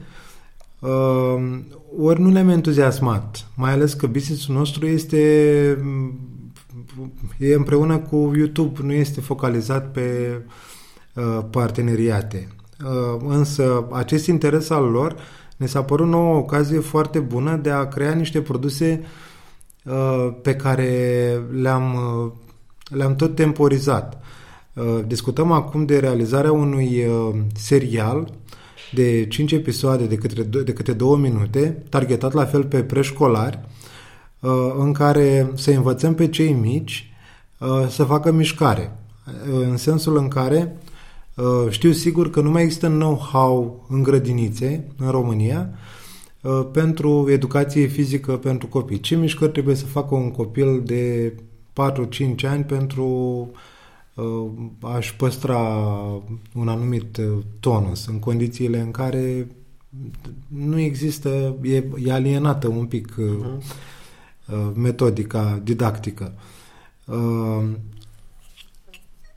Uh, 0.79 1.59
ori 1.99 2.21
nu 2.21 2.29
ne-am 2.29 2.49
entuziasmat, 2.49 3.47
mai 3.55 3.71
ales 3.71 3.93
că 3.93 4.07
business-ul 4.07 4.55
nostru 4.55 4.85
este 4.87 5.17
e 7.37 7.53
împreună 7.53 7.97
cu 7.97 8.31
YouTube, 8.35 8.79
nu 8.83 8.93
este 8.93 9.21
focalizat 9.21 9.91
pe 9.91 10.37
uh, 11.13 11.39
parteneriate. 11.49 12.47
Uh, 12.83 13.21
însă 13.27 13.87
acest 13.91 14.27
interes 14.27 14.69
al 14.69 14.83
lor 14.83 15.15
ne 15.57 15.65
s-a 15.65 15.83
părut 15.83 16.07
nouă 16.07 16.35
o 16.35 16.37
ocazie 16.37 16.79
foarte 16.79 17.19
bună 17.19 17.55
de 17.55 17.69
a 17.69 17.87
crea 17.87 18.13
niște 18.13 18.41
produse 18.41 19.03
uh, 19.83 20.33
pe 20.41 20.55
care 20.55 21.41
le-am, 21.51 21.93
uh, 21.93 22.31
le-am 22.89 23.15
tot 23.15 23.35
temporizat. 23.35 24.23
Uh, 24.81 25.03
discutăm 25.07 25.51
acum 25.51 25.85
de 25.85 25.99
realizarea 25.99 26.51
unui 26.51 27.05
uh, 27.05 27.35
serial 27.55 28.33
de 28.93 29.25
5 29.27 29.51
episoade 29.51 30.05
de 30.05 30.15
câte, 30.15 30.43
de 30.43 30.73
câte 30.73 30.93
2 30.93 31.17
minute, 31.17 31.83
targetat 31.89 32.33
la 32.33 32.45
fel 32.45 32.63
pe 32.63 32.83
preșcolari, 32.83 33.59
uh, 34.39 34.51
în 34.77 34.93
care 34.93 35.51
să 35.53 35.71
învățăm 35.71 36.13
pe 36.13 36.27
cei 36.27 36.51
mici 36.53 37.13
uh, 37.57 37.87
să 37.89 38.03
facă 38.03 38.31
mișcare. 38.31 38.97
Uh, 39.25 39.65
în 39.69 39.77
sensul 39.77 40.17
în 40.17 40.27
care 40.27 40.75
Uh, 41.35 41.69
știu 41.69 41.91
sigur 41.91 42.29
că 42.29 42.41
nu 42.41 42.49
mai 42.49 42.63
există 42.63 42.87
know-how 42.87 43.85
în 43.89 44.03
grădinițe 44.03 44.87
în 44.97 45.09
România 45.09 45.69
uh, 46.41 46.67
pentru 46.71 47.27
educație 47.29 47.85
fizică 47.85 48.37
pentru 48.37 48.67
copii. 48.67 48.99
Ce 48.99 49.15
mișcări 49.15 49.51
trebuie 49.51 49.75
să 49.75 49.85
facă 49.85 50.15
un 50.15 50.31
copil 50.31 50.81
de 50.85 51.33
4-5 51.73 52.35
ani 52.43 52.63
pentru 52.63 53.49
uh, 54.21 54.51
a-și 54.79 55.15
păstra 55.15 55.57
un 56.53 56.67
anumit 56.67 57.21
tonus 57.59 58.05
în 58.05 58.19
condițiile 58.19 58.79
în 58.79 58.91
care 58.91 59.47
nu 60.47 60.79
există, 60.79 61.55
e, 61.61 61.83
e 62.03 62.11
alienată 62.11 62.67
un 62.67 62.85
pic 62.85 63.15
uh-huh. 63.15 64.73
metodica 64.73 65.59
didactică. 65.63 66.33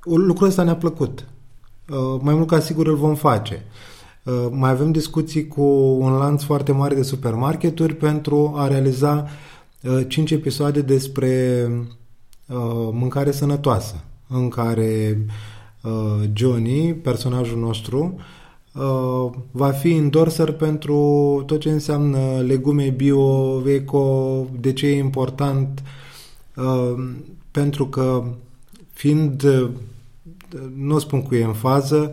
Lucrul 0.04 0.46
ăsta 0.46 0.62
ne-a 0.62 0.76
plăcut. 0.76 1.28
Uh, 1.88 2.20
mai 2.20 2.34
mult 2.34 2.48
ca 2.48 2.60
sigur 2.60 2.86
îl 2.86 2.96
vom 2.96 3.14
face. 3.14 3.62
Uh, 4.22 4.46
mai 4.50 4.70
avem 4.70 4.92
discuții 4.92 5.48
cu 5.48 5.62
un 6.00 6.12
lanț 6.12 6.42
foarte 6.42 6.72
mare 6.72 6.94
de 6.94 7.02
supermarketuri 7.02 7.94
pentru 7.94 8.52
a 8.56 8.68
realiza 8.68 9.28
5 10.08 10.30
uh, 10.30 10.36
episoade 10.38 10.80
despre 10.80 11.68
mâncare 12.92 13.30
sănătoasă, 13.30 14.04
în 14.28 14.48
care 14.48 15.24
Johnny, 16.32 16.94
personajul 16.94 17.58
nostru, 17.58 18.18
va 19.50 19.70
fi 19.70 19.92
endorser 19.92 20.52
pentru 20.52 21.42
tot 21.46 21.60
ce 21.60 21.70
înseamnă 21.70 22.40
legume 22.46 22.88
bio, 22.88 23.68
eco, 23.68 24.46
de 24.60 24.72
ce 24.72 24.86
e 24.86 24.98
important, 24.98 25.82
pentru 27.50 27.86
că 27.86 28.24
fiind 28.92 29.44
nu 30.76 30.98
spun 30.98 31.22
cu 31.22 31.34
e 31.34 31.44
în 31.44 31.52
fază, 31.52 32.12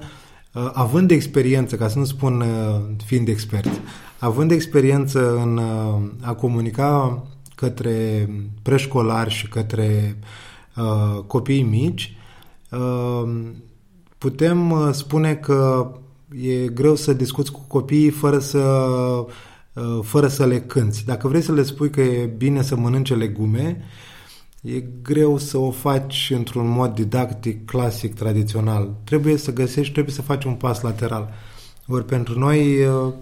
uh, 0.54 0.70
având 0.74 1.12
experiență, 1.12 1.76
ca 1.76 1.88
să 1.88 2.00
nu 2.00 2.06
spun 2.06 2.42
uh, 2.42 2.82
fiind 3.06 3.28
expert, 3.28 3.82
având 4.20 4.52
experiență 4.52 5.36
în 5.36 5.58
uh, 5.58 6.02
a 6.22 6.34
comunica 6.34 7.24
către 7.56 8.30
preșcolari 8.62 9.30
și 9.30 9.48
către 9.48 10.18
uh, 10.20 10.26
copiii 11.28 11.64
mici, 11.64 12.16
uh, 12.72 13.52
putem 14.18 14.92
spune 14.92 15.36
că 15.36 15.92
e 16.42 16.68
greu 16.68 16.96
să 16.96 17.14
discuți 17.14 17.52
cu 17.52 17.60
copiii 17.68 18.10
fără 18.10 18.40
să, 18.40 18.60
uh, 19.74 20.00
fără 20.04 20.28
să 20.28 20.46
le 20.46 20.62
cânți. 20.62 21.06
Dacă 21.06 21.28
vrei 21.28 21.42
să 21.42 21.52
le 21.52 21.64
spui 21.64 21.90
că 21.90 22.02
e 22.02 22.26
bine 22.26 22.62
să 22.62 22.76
mănânce 22.76 23.16
legume, 23.16 23.84
e 24.62 24.84
greu 25.02 25.38
să 25.38 25.58
o 25.58 25.72
faci 25.72 26.32
într-un 26.36 26.70
mod 26.70 26.94
didactic, 26.94 27.66
clasic, 27.66 28.16
tradițional. 28.16 28.94
Trebuie 29.04 29.38
să 29.38 29.54
găsești, 29.54 29.94
trebuie 29.94 30.14
să 30.14 30.22
faci 30.22 30.44
un 30.44 30.54
pas 30.54 30.82
lateral. 30.82 31.30
Ori 31.88 32.06
pentru 32.06 32.40
noi, 32.40 32.86
uh, 32.86 33.14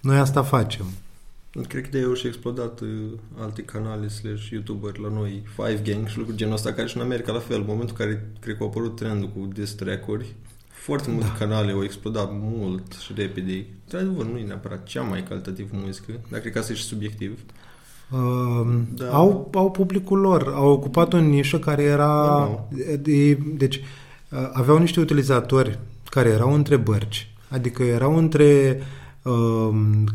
noi 0.00 0.18
asta 0.18 0.42
facem. 0.42 0.84
Cred 1.66 1.82
că 1.82 1.88
de 1.90 1.98
eu 1.98 2.14
și 2.14 2.26
explodat 2.26 2.80
uh, 2.80 2.88
alte 3.38 3.62
canale 3.62 4.08
slash 4.08 4.48
youtuber 4.48 4.98
la 4.98 5.08
noi, 5.08 5.42
Five 5.56 5.92
Gang 5.92 6.06
și 6.06 6.16
lucruri 6.16 6.38
genul 6.38 6.54
ăsta, 6.54 6.72
care 6.72 6.88
și 6.88 6.96
în 6.96 7.02
America 7.02 7.32
la 7.32 7.38
fel, 7.38 7.58
în 7.60 7.66
momentul 7.66 7.96
în 7.98 8.04
care 8.04 8.30
cred 8.40 8.56
că 8.56 8.62
a 8.62 8.66
apărut 8.66 8.96
trendul 8.96 9.28
cu 9.28 9.48
diss 9.52 9.72
track-uri, 9.72 10.34
foarte 10.68 11.10
multe 11.10 11.26
da. 11.26 11.44
canale 11.44 11.72
au 11.72 11.82
explodat 11.82 12.28
mult 12.32 12.92
și 12.92 13.12
repede. 13.16 13.66
Într-adevăr, 13.84 14.26
nu 14.26 14.38
e 14.38 14.42
neapărat 14.42 14.82
cea 14.84 15.02
mai 15.02 15.22
calitativă 15.22 15.68
muzică, 15.72 16.12
dar 16.30 16.40
cred 16.40 16.52
că 16.52 16.58
asta 16.58 16.72
e 16.72 16.76
și 16.76 16.82
subiectiv. 16.82 17.38
Uh, 18.10 18.78
da. 18.94 19.10
au, 19.10 19.50
au 19.54 19.70
publicul 19.70 20.18
lor, 20.18 20.52
au 20.54 20.70
ocupat 20.70 21.12
o 21.12 21.18
nișă 21.18 21.58
care 21.58 21.82
era... 21.82 22.24
Da. 22.70 22.96
De, 22.96 23.34
deci, 23.34 23.76
uh, 23.76 24.50
aveau 24.52 24.78
niște 24.78 25.00
utilizatori 25.00 25.78
care 26.04 26.28
erau 26.28 26.54
între 26.54 26.76
bărci, 26.76 27.30
adică 27.48 27.82
erau 27.82 28.16
între 28.16 28.76
uh, 28.78 28.84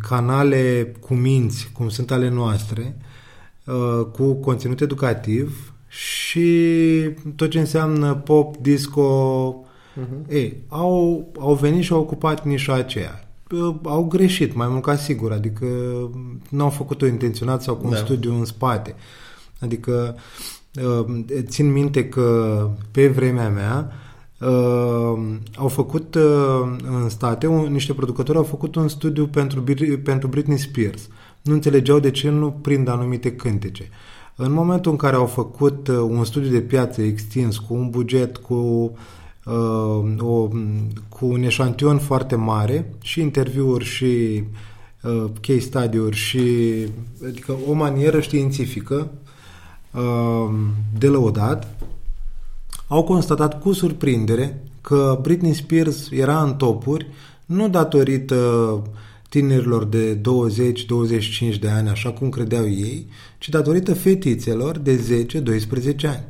canale 0.08 0.96
cu 1.00 1.14
minți, 1.14 1.70
cum 1.74 1.90
sunt 1.90 2.12
ale 2.12 2.30
noastre, 2.30 2.98
uh, 3.66 4.06
cu 4.12 4.34
conținut 4.34 4.82
educativ 4.82 5.74
și 5.88 6.50
tot 7.36 7.50
ce 7.50 7.60
înseamnă 7.60 8.14
pop, 8.14 8.58
disco... 8.58 9.66
Uh-huh. 9.94 10.30
Ei, 10.30 10.58
au, 10.68 11.28
au 11.40 11.54
venit 11.54 11.84
și 11.84 11.94
au 11.94 12.00
ocupat 12.00 12.46
nișa 12.46 12.74
aceea 12.74 13.24
au 13.84 14.04
greșit, 14.04 14.54
mai 14.54 14.68
mult 14.68 14.84
ca 14.84 14.96
sigur, 14.96 15.32
adică 15.32 15.66
nu 16.50 16.64
au 16.64 16.70
făcut-o 16.70 17.06
intenționat 17.06 17.62
sau 17.62 17.76
cu 17.76 17.86
un 17.86 17.92
da. 17.92 17.98
studiu 17.98 18.34
în 18.38 18.46
spate. 18.46 18.96
Adică 19.60 20.16
uh, 20.82 21.24
țin 21.42 21.72
minte 21.72 22.10
că 22.10 22.70
pe 22.92 23.08
vremea 23.08 23.50
mea 23.50 23.92
uh, 24.48 25.20
au 25.58 25.68
făcut 25.68 26.16
uh, 26.16 26.76
în 27.02 27.10
state, 27.10 27.48
niște 27.48 27.94
producători 27.94 28.38
au 28.38 28.44
făcut 28.44 28.76
un 28.76 28.88
studiu 28.88 29.28
pentru, 29.28 29.64
pentru 30.04 30.28
Britney 30.28 30.58
Spears. 30.58 31.08
Nu 31.42 31.54
înțelegeau 31.54 32.00
de 32.00 32.12
ce 32.12 32.30
nu 32.30 32.52
prind 32.62 32.88
anumite 32.88 33.32
cântece. 33.32 33.90
În 34.36 34.52
momentul 34.52 34.92
în 34.92 34.98
care 34.98 35.16
au 35.16 35.26
făcut 35.26 35.88
un 35.88 36.24
studiu 36.24 36.50
de 36.50 36.62
piață 36.62 37.02
extins, 37.02 37.58
cu 37.58 37.74
un 37.74 37.90
buget, 37.90 38.38
cu 38.38 38.54
uh, 38.54 38.92
uh, 39.46 40.16
o, 40.20 40.48
cu 41.10 41.26
un 41.26 41.44
eșantion 41.44 41.98
foarte 41.98 42.36
mare 42.36 42.94
și 43.02 43.22
interviuri 43.22 43.86
și 43.86 44.44
uh, 45.02 45.26
case 45.42 45.60
study-uri 45.60 46.16
și 46.16 46.42
adică 47.28 47.58
o 47.68 47.74
manieră 47.74 48.20
științifică 48.20 49.12
uh, 49.92 50.56
de 50.98 51.08
lăudat, 51.08 51.78
au 52.94 53.04
constatat 53.04 53.62
cu 53.62 53.72
surprindere 53.72 54.64
că 54.82 55.20
Britney 55.22 55.54
Spears 55.54 56.10
era 56.12 56.44
în 56.44 56.56
topuri 56.56 57.08
nu 57.46 57.70
datorită 57.70 58.82
tinerilor 59.30 59.84
de 59.84 60.18
20-25 61.56 61.60
de 61.60 61.70
ani, 61.70 61.90
așa 61.90 62.12
cum 62.12 62.30
credeau 62.30 62.68
ei, 62.68 63.08
ci 63.38 63.50
datorită 63.50 63.94
fetițelor 63.94 64.78
de 64.78 65.26
10-12 66.04 66.08
ani. 66.08 66.24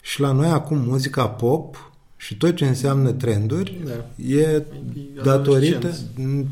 Și 0.00 0.20
la 0.20 0.32
noi 0.32 0.48
acum 0.48 0.78
muzica 0.78 1.28
pop 1.28 1.92
și 2.16 2.36
tot 2.36 2.56
ce 2.56 2.66
înseamnă 2.66 3.10
trenduri 3.10 3.80
da. 3.84 4.24
e 4.34 4.62
datorită 5.22 5.96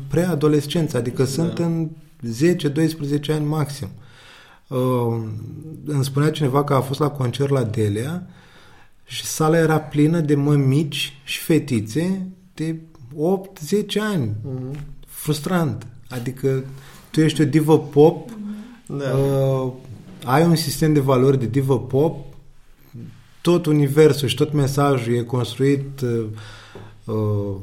preadolescență, 0.07 0.97
adică 0.97 1.23
da. 1.23 1.29
sunt 1.29 1.57
în 1.57 1.87
10-12 3.29 3.29
ani 3.29 3.45
maxim. 3.45 3.87
Uh, 4.67 4.77
îmi 5.85 6.03
spunea 6.03 6.31
cineva 6.31 6.63
că 6.63 6.73
a 6.73 6.81
fost 6.81 6.99
la 6.99 7.09
concert 7.09 7.49
la 7.49 7.63
Delia 7.63 8.27
și 9.07 9.25
sala 9.25 9.57
era 9.57 9.79
plină 9.79 10.19
de 10.19 10.35
mămici 10.35 11.19
și 11.23 11.39
fetițe 11.39 12.27
de 12.53 12.75
8-10 12.75 13.99
ani. 13.99 14.29
Mm-hmm. 14.29 14.79
Frustrant. 15.07 15.87
Adică 16.09 16.63
tu 17.11 17.21
ești 17.21 17.41
o 17.41 17.45
divă 17.45 17.79
pop, 17.79 18.29
da. 18.87 19.15
uh, 19.15 19.71
ai 20.25 20.45
un 20.45 20.55
sistem 20.55 20.93
de 20.93 20.99
valori 20.99 21.39
de 21.39 21.45
divă 21.45 21.79
pop, 21.79 22.25
tot 23.41 23.65
universul 23.65 24.27
și 24.27 24.35
tot 24.35 24.53
mesajul 24.53 25.13
e 25.13 25.23
construit 25.23 26.01
uh, 26.01 26.25
uh, 27.05 27.55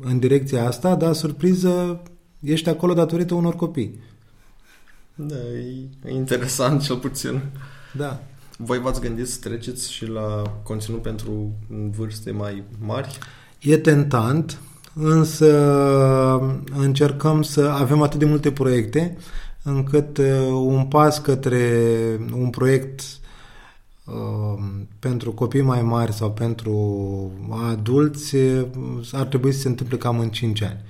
în 0.00 0.18
direcția 0.18 0.66
asta, 0.66 0.94
dar 0.94 1.12
surpriză 1.12 2.02
ești 2.40 2.68
acolo 2.68 2.94
datorită 2.94 3.34
unor 3.34 3.54
copii. 3.54 4.00
Da, 5.14 5.34
e 6.04 6.10
interesant 6.12 6.82
cel 6.82 6.96
puțin. 6.96 7.42
Da. 7.92 8.22
Voi 8.56 8.78
v-ați 8.78 9.00
gândit 9.00 9.28
să 9.28 9.38
treceți 9.40 9.92
și 9.92 10.06
la 10.06 10.42
conținut 10.62 11.02
pentru 11.02 11.52
vârste 11.96 12.30
mai 12.30 12.62
mari? 12.78 13.18
E 13.60 13.76
tentant, 13.76 14.60
însă 14.94 15.48
încercăm 16.76 17.42
să 17.42 17.60
avem 17.60 18.02
atât 18.02 18.18
de 18.18 18.24
multe 18.24 18.52
proiecte 18.52 19.16
încât 19.62 20.18
uh, 20.18 20.26
un 20.50 20.84
pas 20.84 21.18
către 21.18 21.80
un 22.32 22.50
proiect 22.50 23.00
uh, 24.04 24.62
pentru 24.98 25.32
copii 25.32 25.60
mai 25.60 25.82
mari 25.82 26.12
sau 26.12 26.30
pentru 26.30 27.30
adulți 27.70 28.36
uh, 28.36 28.66
ar 29.12 29.26
trebui 29.26 29.52
să 29.52 29.60
se 29.60 29.68
întâmple 29.68 29.96
cam 29.96 30.18
în 30.18 30.28
5 30.28 30.62
ani. 30.62 30.80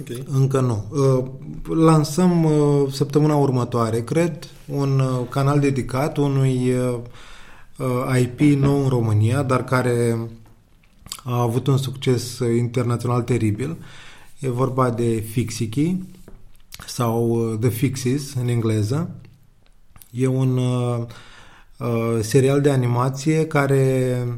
Okay. 0.00 0.24
Încă 0.26 0.60
nu. 0.60 0.84
Lansăm 1.74 2.46
săptămâna 2.90 3.34
următoare, 3.34 4.00
cred, 4.00 4.38
un 4.66 5.02
canal 5.30 5.60
dedicat 5.60 6.16
unui 6.16 6.72
IP 8.20 8.40
nou 8.40 8.82
în 8.82 8.88
România, 8.88 9.42
dar 9.42 9.64
care 9.64 10.28
a 11.24 11.40
avut 11.40 11.66
un 11.66 11.76
succes 11.76 12.38
internațional 12.38 13.22
teribil. 13.22 13.76
E 14.38 14.50
vorba 14.50 14.90
de 14.90 15.24
Fixiki 15.30 15.96
sau 16.86 17.30
uh, 17.30 17.58
The 17.58 17.68
Fixes 17.68 18.34
în 18.34 18.48
engleză. 18.48 19.10
E 20.10 20.26
un 20.26 20.56
uh, 20.56 21.06
uh, 21.78 22.18
serial 22.20 22.60
de 22.60 22.70
animație 22.70 23.46
care 23.46 24.16
uh, 24.26 24.34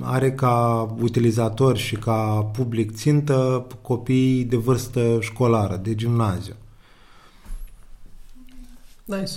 are 0.00 0.32
ca 0.32 0.82
utilizator 1.00 1.76
și 1.76 1.96
ca 1.96 2.50
public 2.52 2.94
țintă 2.94 3.66
copii 3.82 4.44
de 4.44 4.56
vârstă 4.56 5.18
școlară, 5.20 5.76
de 5.76 5.94
gimnaziu. 5.94 6.54
Nice. 9.04 9.32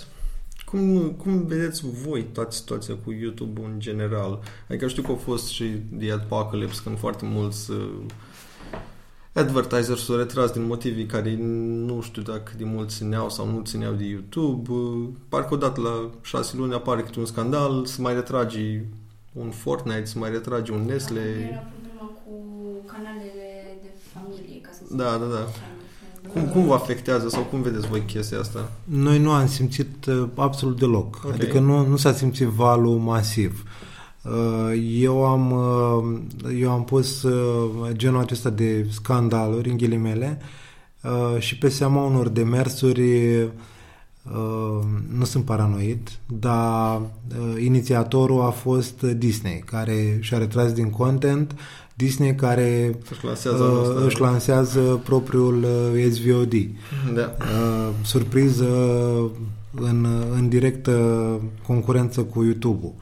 Cum, 0.66 1.12
cum 1.12 1.46
vedeți 1.46 1.84
voi 2.04 2.24
toată 2.24 2.52
situația 2.52 2.96
cu 3.06 3.12
YouTube 3.12 3.62
în 3.64 3.80
general? 3.80 4.40
Adică 4.70 4.88
știu 4.88 5.02
că 5.02 5.10
au 5.10 5.16
fost 5.16 5.48
și 5.48 5.64
The 6.00 6.12
Apocalypse 6.12 6.82
când 6.84 6.98
foarte 6.98 7.26
mulți 7.26 7.72
uh, 7.72 8.00
advertisers 9.34 10.06
s-au 10.06 10.16
retras 10.16 10.52
din 10.52 10.66
motivii 10.66 11.06
care 11.06 11.36
nu 11.40 12.02
știu 12.02 12.22
dacă 12.22 12.52
de 12.58 12.64
mult 12.64 12.90
țineau 12.90 13.30
sau 13.30 13.48
nu 13.52 13.62
țineau 13.62 13.94
de 13.94 14.04
YouTube. 14.04 14.72
Uh, 14.72 15.08
parcă 15.30 15.54
odată 15.54 15.82
la 15.82 16.10
șase 16.22 16.58
luni 16.58 16.74
apare 16.74 17.02
câte 17.02 17.20
un 17.20 17.26
scandal, 17.26 17.86
să 17.86 18.02
mai 18.02 18.14
retragi 18.14 18.82
un 19.40 19.50
Fortnite, 19.50 20.06
să 20.06 20.20
mai 20.20 20.30
retragi 20.32 20.72
un 20.72 20.86
Nestle. 20.86 21.20
Era 21.20 21.64
problema 21.72 22.12
cu 22.24 22.34
canalele 22.86 23.78
de 23.82 23.90
familie, 24.14 24.62
ca 24.62 24.70
să 24.74 24.82
zic. 24.88 24.98
Da, 24.98 25.04
da, 25.04 25.26
da. 25.26 25.48
Cum, 26.32 26.48
cum 26.48 26.66
vă 26.66 26.74
afectează 26.74 27.30
sau 27.30 27.44
cum 27.44 27.62
vedeți 27.62 27.88
voi 27.88 28.02
chestia 28.02 28.40
asta? 28.40 28.72
Noi 28.84 29.20
nu 29.20 29.32
am 29.32 29.48
simțit 29.48 30.06
uh, 30.06 30.28
absolut 30.36 30.80
deloc. 30.80 31.22
Okay. 31.24 31.36
Adică 31.36 31.60
nu, 31.60 31.88
nu 31.88 31.96
s-a 31.96 32.14
simțit 32.14 32.48
valul 32.48 32.98
masiv. 32.98 33.64
Uh, 34.24 34.96
eu 35.00 35.26
am, 35.26 35.52
uh, 35.52 36.54
eu 36.60 36.72
am 36.72 36.84
pus 36.84 37.24
uh, 37.24 37.90
genul 37.92 38.22
acesta 38.22 38.50
de 38.50 38.88
scandaluri, 38.90 39.70
în 39.70 39.78
ghilimele, 39.78 40.42
uh, 41.04 41.40
și 41.40 41.58
pe 41.58 41.70
seama 41.70 42.06
unor 42.06 42.28
demersuri 42.28 43.36
uh, 43.36 43.50
nu 45.18 45.24
sunt 45.24 45.46
paranoid, 45.46 46.10
dar 46.26 47.02
uh, 47.02 47.64
inițiatorul 47.64 48.42
a 48.42 48.50
fost 48.50 49.02
Disney, 49.02 49.64
care 49.66 50.18
și-a 50.22 50.38
retras 50.38 50.72
din 50.72 50.90
content 50.90 51.56
Disney 51.94 52.36
care 52.36 52.98
își 53.12 53.26
lansează, 53.26 53.64
uh, 53.64 54.04
își 54.06 54.20
lansează 54.20 55.02
propriul 55.04 55.64
uh, 55.64 56.12
SVOD. 56.12 56.54
Da. 57.14 57.36
Uh, 57.40 57.90
surpriză 58.04 58.68
în, 59.72 60.08
în 60.34 60.50
directă 60.50 60.92
concurență 61.68 62.24
cu 62.24 62.44
YouTube-ul. 62.44 62.94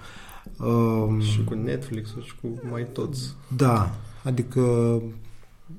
Uh, 0.58 1.24
și 1.24 1.44
cu 1.44 1.54
Netflix-ul 1.54 2.24
și 2.24 2.34
cu 2.42 2.48
mai 2.72 2.88
toți. 2.94 3.34
Da, 3.56 3.96
adică 4.24 4.62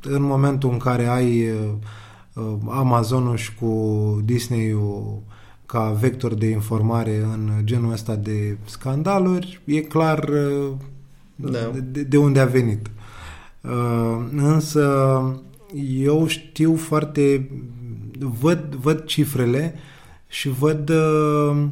în 0.03 0.23
momentul 0.23 0.71
în 0.71 0.79
care 0.79 1.07
ai 1.07 1.51
uh, 2.35 2.55
Amazonul 2.69 3.37
și 3.37 3.55
cu 3.55 4.23
Disney-ul 4.25 5.23
ca 5.67 5.91
vector 6.01 6.35
de 6.35 6.47
informare 6.47 7.17
în 7.23 7.51
genul 7.65 7.93
ăsta 7.93 8.15
de 8.15 8.57
scandaluri, 8.65 9.61
e 9.65 9.81
clar 9.81 10.29
uh, 10.29 10.73
da. 11.35 11.59
de, 11.83 12.03
de 12.03 12.17
unde 12.17 12.41
a 12.41 12.45
venit. 12.45 12.91
Uh, 13.61 14.25
însă 14.37 15.21
eu 15.99 16.27
știu 16.27 16.77
foarte 16.77 17.51
văd, 18.41 18.75
văd 18.75 19.05
cifrele 19.05 19.75
și 20.29 20.49
văd 20.49 20.89
uh, 20.89 21.65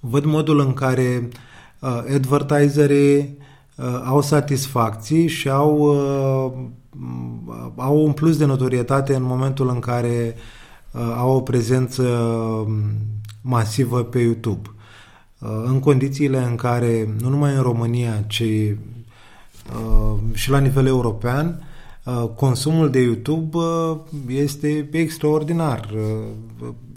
văd 0.00 0.24
modul 0.24 0.60
în 0.60 0.72
care 0.72 1.28
uh, 1.78 2.02
advertiserii 2.14 3.38
au 4.04 4.20
satisfacții 4.20 5.26
și 5.26 5.48
au 5.48 5.94
au 7.76 8.04
un 8.04 8.12
plus 8.12 8.36
de 8.36 8.44
notorietate 8.44 9.14
în 9.14 9.22
momentul 9.22 9.68
în 9.68 9.78
care 9.78 10.34
au 11.16 11.30
o 11.36 11.40
prezență 11.40 12.02
um, 12.02 12.82
masivă 13.40 14.02
pe 14.02 14.18
YouTube. 14.18 14.70
În 15.64 15.80
condițiile 15.80 16.38
în 16.38 16.54
care, 16.54 17.14
nu 17.20 17.28
numai 17.28 17.54
în 17.54 17.62
România, 17.62 18.24
ci 18.26 18.42
Uh, 19.74 20.18
și 20.32 20.50
la 20.50 20.58
nivel 20.58 20.86
european, 20.86 21.62
uh, 22.04 22.28
consumul 22.34 22.90
de 22.90 23.00
YouTube 23.00 23.56
uh, 23.56 23.96
este 24.28 24.88
extraordinar 24.92 25.88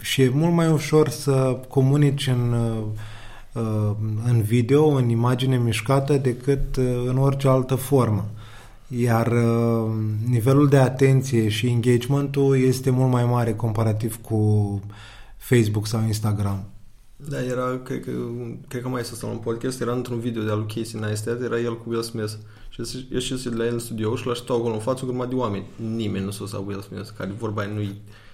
și 0.00 0.22
e 0.22 0.30
mult 0.34 0.52
mai 0.52 0.70
ușor 0.70 1.08
să 1.08 1.58
comunici 1.68 2.26
în, 2.26 2.54
în 4.24 4.42
video, 4.42 4.86
în 4.86 5.08
imagine 5.08 5.56
mișcată, 5.56 6.16
decât 6.16 6.76
în 7.06 7.18
orice 7.18 7.48
altă 7.48 7.74
formă. 7.74 8.28
Iar 8.88 9.32
nivelul 10.28 10.68
de 10.68 10.76
atenție 10.76 11.48
și 11.48 11.66
engagementul 11.66 12.56
este 12.56 12.90
mult 12.90 13.12
mai 13.12 13.24
mare 13.24 13.54
comparativ 13.54 14.20
cu 14.22 14.80
Facebook 15.36 15.86
sau 15.86 16.02
Instagram. 16.06 16.64
Da, 17.16 17.44
era, 17.44 17.80
cred 17.84 18.04
că, 18.04 18.10
cred 18.68 18.82
că 18.82 18.88
mai 18.88 19.00
este 19.00 19.26
un 19.26 19.36
podcast, 19.36 19.80
era 19.80 19.92
într-un 19.92 20.20
video 20.20 20.42
de 20.42 20.50
al 20.50 20.58
lui 20.58 20.74
Casey 20.74 21.00
Neistat, 21.00 21.42
era 21.42 21.60
el 21.60 21.78
cu 21.78 21.88
Will 21.88 22.02
Smith 22.02 22.32
și 22.68 23.06
ieșise 23.12 23.48
de 23.48 23.56
la 23.56 23.66
el 23.66 23.72
în 23.72 23.78
studio 23.78 24.16
și 24.16 24.26
l 24.26 24.30
așteptau 24.30 24.56
acolo 24.56 24.74
în 24.74 24.80
față 24.80 25.04
cu 25.04 25.26
de 25.28 25.34
oameni. 25.34 25.66
Nimeni 25.94 26.24
nu 26.24 26.30
s-o 26.30 26.46
sa 26.46 26.64
Will 26.66 26.80
Smith, 26.80 27.08
care 27.16 27.34
vorba 27.38 27.62
aia 27.62 27.70
nu 27.74 27.80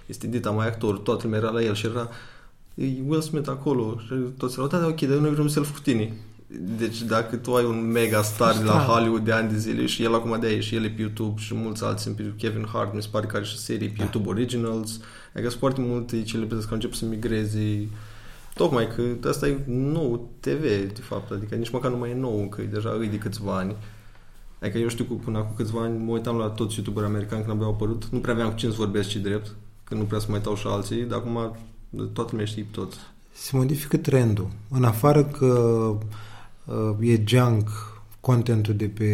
este 0.05 0.27
dita 0.27 0.51
mai 0.51 0.67
actor, 0.67 0.97
toată 0.97 1.21
lumea 1.23 1.39
era 1.39 1.49
la 1.49 1.61
el 1.61 1.73
și 1.73 1.85
era 1.85 2.09
e 2.73 2.85
Will 3.07 3.21
Smith 3.21 3.49
acolo 3.49 3.97
și 4.05 4.13
toți 4.37 4.53
erau, 4.53 4.67
da, 4.67 4.79
da, 4.79 4.87
ok, 4.87 5.01
dar 5.01 5.17
noi 5.17 5.33
vrem 5.33 5.47
selfie 5.47 5.73
cu 5.73 5.79
tine. 5.79 6.13
Deci 6.59 7.01
dacă 7.01 7.35
tu 7.35 7.55
ai 7.55 7.65
un 7.65 7.91
mega 7.91 8.21
star 8.21 8.57
de 8.57 8.63
la 8.63 8.79
Hollywood 8.79 9.25
de 9.25 9.31
ani 9.31 9.49
de 9.49 9.57
zile 9.57 9.85
și 9.85 10.03
el 10.03 10.13
acum 10.13 10.39
de 10.39 10.59
și 10.59 10.75
el 10.75 10.83
e 10.83 10.89
pe 10.89 11.01
YouTube 11.01 11.41
și 11.41 11.55
mulți 11.55 11.83
alții 11.83 12.03
sunt 12.03 12.15
pe 12.15 12.33
Kevin 12.37 12.67
Hart, 12.73 12.93
mi 12.93 13.01
se 13.01 13.07
pare 13.11 13.25
că 13.25 13.35
are 13.35 13.45
și 13.45 13.57
serii 13.57 13.87
pe 13.87 13.93
da. 13.97 14.03
YouTube 14.03 14.29
Originals, 14.29 14.99
adică 15.33 15.49
sunt 15.49 15.59
foarte 15.59 15.81
multe 15.81 16.21
celebrități 16.21 16.63
care 16.63 16.75
încep 16.75 16.93
să 16.93 17.05
migreze 17.05 17.87
Tocmai 18.53 18.87
că 18.87 19.27
asta 19.29 19.47
e 19.47 19.63
nou 19.67 20.29
TV, 20.39 20.61
de 20.93 21.01
fapt, 21.01 21.31
adică 21.31 21.55
nici 21.55 21.69
măcar 21.69 21.91
nu 21.91 21.97
mai 21.97 22.09
e 22.09 22.15
nou, 22.15 22.47
că 22.49 22.61
e 22.61 22.65
deja 22.65 22.95
îi 22.99 23.07
de 23.07 23.17
câțiva 23.17 23.57
ani. 23.57 23.75
Adică 24.61 24.77
eu 24.77 24.87
știu 24.87 25.03
că 25.03 25.13
până 25.13 25.37
acum 25.37 25.55
câțiva 25.55 25.81
ani 25.81 26.03
mă 26.03 26.11
uitam 26.11 26.37
la 26.37 26.47
toți 26.47 26.75
youtuberi 26.75 27.05
americani 27.05 27.43
când 27.43 27.55
aveau 27.55 27.71
apărut. 27.71 28.05
Nu 28.05 28.19
prea 28.19 28.33
aveam 28.33 28.49
cu 28.49 28.55
cine 28.55 28.71
să 28.71 28.77
vorbesc 28.77 29.09
și 29.09 29.19
drept, 29.19 29.55
că 29.83 29.95
nu 29.95 30.03
prea 30.03 30.19
să 30.19 30.25
mai 30.29 30.37
uitau 30.37 30.55
și 30.55 30.67
alții, 30.67 31.01
dar 31.01 31.17
acum 31.17 31.57
toată 32.13 32.29
lumea 32.31 32.45
știe 32.45 32.67
toți. 32.71 32.97
Se 33.31 33.57
modifică 33.57 33.97
trendul. 33.97 34.49
În 34.69 34.83
afară 34.83 35.23
că 35.23 35.45
uh, 35.45 35.97
e 36.99 37.23
junk 37.25 37.69
contentul 38.19 38.73
de 38.73 38.85
pe, 38.85 39.07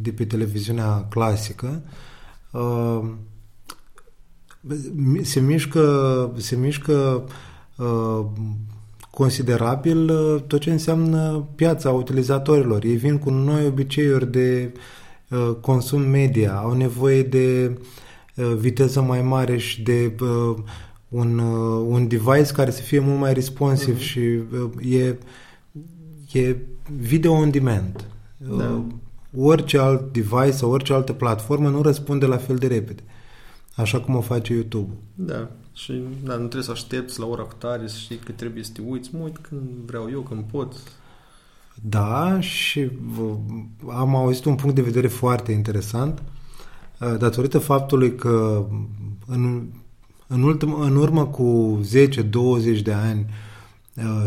de 0.00 0.10
pe 0.10 0.24
televiziunea 0.24 1.06
clasică, 1.08 1.82
uh, 2.52 3.00
se 5.22 5.40
mișcă, 5.40 6.32
se 6.36 6.56
mișcă 6.56 7.24
uh, 7.76 8.24
considerabil 9.10 10.10
uh, 10.10 10.42
tot 10.46 10.60
ce 10.60 10.70
înseamnă 10.70 11.48
piața 11.54 11.90
utilizatorilor. 11.90 12.84
Ei 12.84 12.96
vin 12.96 13.18
cu 13.18 13.30
noi 13.30 13.66
obiceiuri 13.66 14.30
de 14.30 14.72
uh, 15.30 15.56
consum 15.60 16.00
media, 16.00 16.54
au 16.54 16.72
nevoie 16.72 17.22
de 17.22 17.78
uh, 18.34 18.54
viteză 18.58 19.00
mai 19.00 19.22
mare 19.22 19.56
și 19.56 19.82
de 19.82 20.14
uh, 20.20 20.56
un, 21.08 21.38
uh, 21.38 21.86
un 21.88 22.08
device 22.08 22.52
care 22.52 22.70
să 22.70 22.82
fie 22.82 22.98
mult 22.98 23.18
mai 23.18 23.34
responsive 23.34 23.98
uh-huh. 23.98 24.02
și 24.02 24.18
uh, 24.18 24.92
e, 24.92 25.18
e 26.36 26.56
video 26.96 27.32
on 27.32 27.50
demand. 27.50 28.06
Da. 28.36 28.64
Uh, 28.64 28.84
orice 29.36 29.78
alt 29.78 30.12
device 30.12 30.50
sau 30.50 30.70
orice 30.70 30.92
altă 30.92 31.12
platformă 31.12 31.68
nu 31.68 31.82
răspunde 31.82 32.26
la 32.26 32.36
fel 32.36 32.56
de 32.56 32.66
repede. 32.66 33.02
Așa 33.74 34.00
cum 34.00 34.16
o 34.16 34.20
face 34.20 34.52
YouTube. 34.52 34.92
Da. 35.14 35.50
Și 35.72 35.92
da, 36.24 36.32
nu 36.32 36.38
trebuie 36.38 36.62
să 36.62 36.70
aștepți 36.70 37.20
la 37.20 37.26
ora 37.26 37.42
cu 37.42 37.54
tare, 37.58 37.86
să 37.86 37.96
știi 37.98 38.16
că 38.16 38.32
trebuie 38.32 38.64
să 38.64 38.70
te 38.72 38.80
uiți. 38.86 39.14
Mă 39.14 39.22
uit 39.22 39.38
când 39.38 39.62
vreau 39.86 40.10
eu, 40.10 40.20
când 40.20 40.42
pot. 40.42 40.74
Da, 41.82 42.40
și 42.40 42.90
am 43.88 44.16
auzit 44.16 44.44
un 44.44 44.54
punct 44.54 44.74
de 44.74 44.82
vedere 44.82 45.08
foarte 45.08 45.52
interesant 45.52 46.22
uh, 47.00 47.14
datorită 47.18 47.58
faptului 47.58 48.14
că 48.14 48.66
în, 49.26 49.66
în, 50.26 50.42
ultim, 50.42 50.80
în 50.80 50.96
urmă 50.96 51.26
cu 51.26 51.80
10-20 52.78 52.82
de 52.82 52.92
ani 52.92 53.20
uh, 53.20 53.45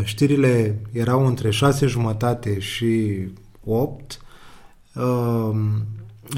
știrile 0.02 0.80
erau 0.92 1.26
între 1.26 1.50
6 1.50 1.86
jumătate 1.86 2.58
și 2.58 3.18
8 3.64 4.20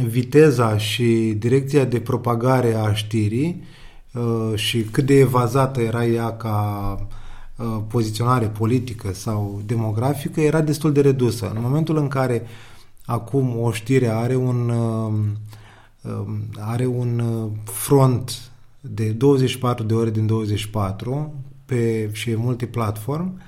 viteza 0.00 0.76
și 0.76 1.34
direcția 1.38 1.84
de 1.84 2.00
propagare 2.00 2.74
a 2.74 2.92
știrii 2.92 3.62
uh, 4.12 4.52
și 4.54 4.82
cât 4.82 5.06
de 5.06 5.18
evazată 5.18 5.80
era 5.80 6.04
ea 6.06 6.36
ca 6.36 6.96
uh, 7.56 7.78
poziționare 7.88 8.46
politică 8.46 9.12
sau 9.12 9.62
demografică 9.66 10.40
era 10.40 10.60
destul 10.60 10.92
de 10.92 11.00
redusă. 11.00 11.52
În 11.54 11.60
momentul 11.62 11.96
în 11.96 12.08
care 12.08 12.42
acum 13.06 13.60
o 13.60 13.72
știre 13.72 14.08
are 14.08 14.34
un 14.34 14.68
uh, 14.68 15.12
um, 16.02 16.38
are 16.58 16.86
un 16.86 17.22
front 17.64 18.50
de 18.80 19.04
24 19.04 19.84
de 19.84 19.94
ore 19.94 20.10
din 20.10 20.26
24 20.26 21.34
pe, 21.74 22.10
și 22.12 22.30
e 22.30 22.36
multiplatform, 22.36 23.40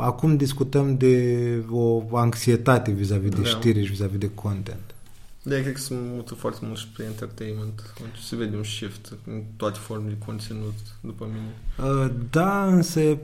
acum 0.00 0.36
discutăm 0.36 0.96
de 0.96 1.64
o 1.70 2.16
anxietate 2.16 2.90
vis-a-vis 2.90 3.30
de 3.30 3.40
da. 3.40 3.48
știri 3.48 3.84
și 3.84 3.90
vis-a-vis 3.90 4.18
de 4.18 4.30
content. 4.34 4.94
Da, 5.42 5.54
cred 5.54 5.72
că 5.72 5.80
sunt 5.80 5.98
mută 6.02 6.34
foarte 6.34 6.60
mult 6.62 6.78
și 6.78 6.88
pe 6.96 7.02
entertainment. 7.02 7.92
Deci 7.98 8.22
se 8.22 8.36
vede 8.36 8.56
un 8.56 8.62
shift 8.62 9.12
în 9.26 9.42
toate 9.56 9.78
formele 9.78 10.16
de 10.18 10.24
conținut, 10.24 10.74
după 11.00 11.28
mine. 11.32 11.54
Uh, 11.90 12.10
da, 12.30 12.66
însă 12.66 13.18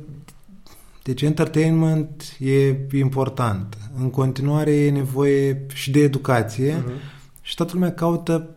deci 1.03 1.23
entertainment 1.23 2.37
e 2.39 2.77
important. 2.99 3.77
În 3.99 4.11
continuare 4.11 4.71
e 4.71 4.91
nevoie 4.91 5.67
și 5.75 5.91
de 5.91 6.01
educație 6.01 6.75
uh-huh. 6.75 7.41
și 7.43 7.55
toată 7.55 7.73
lumea 7.75 7.93
caută, 7.93 8.49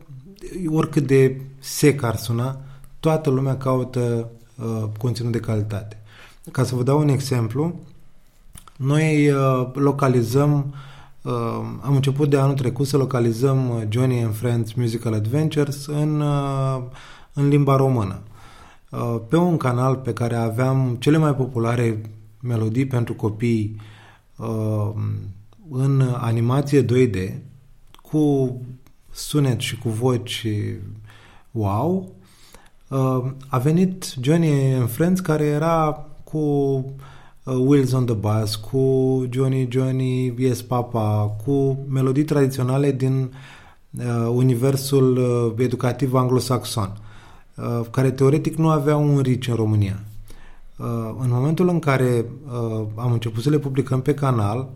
oricât 0.67 1.07
de 1.07 1.41
sec 1.59 2.03
ar 2.03 2.15
suna, 2.15 2.61
toată 2.99 3.29
lumea 3.29 3.57
caută 3.57 4.29
uh, 4.63 4.83
conținut 4.97 5.31
de 5.31 5.39
calitate. 5.39 6.01
Ca 6.51 6.63
să 6.63 6.75
vă 6.75 6.83
dau 6.83 6.99
un 6.99 7.09
exemplu, 7.09 7.79
noi 8.77 9.31
uh, 9.31 9.69
localizăm 9.73 10.57
uh, 10.57 10.77
Uh, 11.21 11.33
am 11.81 11.95
început 11.95 12.29
de 12.29 12.37
anul 12.37 12.55
trecut 12.55 12.87
să 12.87 12.97
localizăm 12.97 13.69
uh, 13.69 13.81
Johnny 13.89 14.23
and 14.23 14.35
Friends 14.35 14.73
Musical 14.73 15.13
Adventures 15.13 15.85
în, 15.85 16.21
uh, 16.21 16.83
în 17.33 17.47
limba 17.47 17.75
română. 17.75 18.19
Uh, 18.91 19.19
pe 19.29 19.37
un 19.37 19.57
canal 19.57 19.95
pe 19.95 20.13
care 20.13 20.35
aveam 20.35 20.95
cele 20.99 21.17
mai 21.17 21.35
populare 21.35 22.01
melodii 22.41 22.85
pentru 22.85 23.13
copii 23.13 23.81
uh, 24.35 24.91
în 25.71 26.01
animație 26.17 26.85
2D 26.85 27.33
cu 28.01 28.55
sunet 29.11 29.59
și 29.59 29.77
cu 29.77 29.89
voci 29.89 30.47
wow, 31.51 31.95
uh, 31.95 32.18
a 33.47 33.57
venit 33.57 34.15
Johnny 34.21 34.73
and 34.73 34.89
Friends 34.89 35.19
care 35.19 35.43
era 35.45 36.05
cu 36.23 36.85
Uh, 37.49 37.57
Wheels 37.57 37.93
on 37.93 38.05
the 38.05 38.15
Bus, 38.15 38.55
cu 38.55 39.25
Johnny 39.29 39.67
Johnny, 39.69 40.33
Yes 40.37 40.61
Papa, 40.61 41.35
cu 41.45 41.77
melodii 41.87 42.23
tradiționale 42.23 42.91
din 42.91 43.33
uh, 43.91 44.29
universul 44.31 45.17
uh, 45.17 45.63
educativ 45.63 46.13
anglosaxon, 46.13 46.97
uh, 47.55 47.85
care 47.91 48.11
teoretic 48.11 48.55
nu 48.55 48.69
aveau 48.69 49.03
un 49.03 49.21
reach 49.21 49.47
în 49.47 49.55
România. 49.55 49.99
Uh, 50.77 50.85
în 51.19 51.29
momentul 51.29 51.69
în 51.69 51.79
care 51.79 52.25
uh, 52.45 52.85
am 52.95 53.11
început 53.11 53.43
să 53.43 53.49
le 53.49 53.59
publicăm 53.59 54.01
pe 54.01 54.13
canal, 54.13 54.69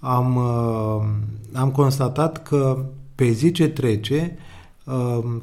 am, 0.00 0.36
uh, 0.36 1.08
am 1.52 1.70
constatat 1.70 2.42
că 2.42 2.84
pe 3.14 3.30
zi 3.30 3.50
ce 3.52 3.68
trece 3.68 4.36
uh, 4.36 4.59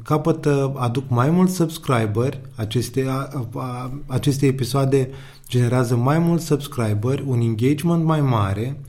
capătă, 0.02 0.72
aduc 0.76 1.08
mai 1.08 1.30
mulți 1.30 1.54
subscriberi 1.54 2.40
aceste, 2.54 3.06
a, 3.08 3.46
a, 3.54 3.90
aceste 4.06 4.46
episoade 4.46 5.10
generează 5.48 5.96
mai 5.96 6.18
mulți 6.18 6.46
subscriberi, 6.46 7.24
un 7.26 7.40
engagement 7.40 8.04
mai 8.04 8.20
mare, 8.20 8.80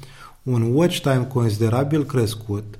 un 0.43 0.61
watch 0.73 0.99
time 0.99 1.25
considerabil 1.27 2.05
crescut, 2.05 2.79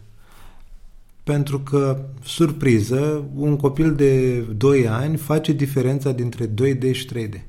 pentru 1.24 1.60
că, 1.60 2.02
surpriză, 2.24 3.24
un 3.36 3.56
copil 3.56 3.96
de 3.96 4.40
2 4.40 4.88
ani 4.88 5.18
face 5.18 5.52
diferența 5.52 6.12
dintre 6.12 6.48
2D 6.48 6.92
și 6.92 7.08
3D. 7.08 7.42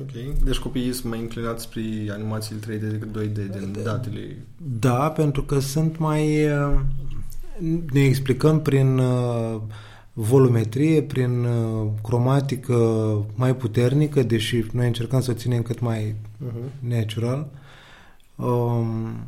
Ok. 0.00 0.42
Deci 0.44 0.58
copiii 0.58 0.92
sunt 0.92 1.10
mai 1.10 1.18
inclinați 1.18 1.62
spre 1.62 1.82
animațiile 2.10 2.60
3D 2.60 2.90
decât 2.90 3.20
2D 3.20 3.32
din 3.32 3.76
datele... 3.82 4.44
Da, 4.78 5.10
pentru 5.10 5.42
că 5.42 5.58
sunt 5.58 5.98
mai... 5.98 6.46
Uh, 7.60 7.78
ne 7.92 8.00
explicăm 8.00 8.62
prin 8.62 8.98
uh, 8.98 9.60
volumetrie, 10.12 11.02
prin 11.02 11.44
uh, 11.44 11.90
cromatică 12.02 12.76
mai 13.34 13.56
puternică, 13.56 14.22
deși 14.22 14.64
noi 14.72 14.86
încercăm 14.86 15.20
să 15.20 15.30
o 15.30 15.34
ținem 15.34 15.62
cât 15.62 15.80
mai 15.80 16.14
uh-huh. 16.46 16.88
natural. 16.88 17.50
Um, 18.36 19.26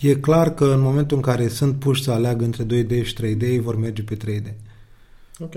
e 0.00 0.14
clar 0.14 0.54
că 0.54 0.64
în 0.64 0.80
momentul 0.80 1.16
în 1.16 1.22
care 1.22 1.48
sunt 1.48 1.78
puși 1.78 2.02
să 2.02 2.10
aleagă 2.10 2.44
între 2.44 2.64
2D 2.64 3.04
și 3.04 3.14
3D, 3.14 3.40
ei 3.40 3.60
vor 3.60 3.76
merge 3.76 4.02
pe 4.02 4.16
3D. 4.16 4.54
Ok. 5.38 5.54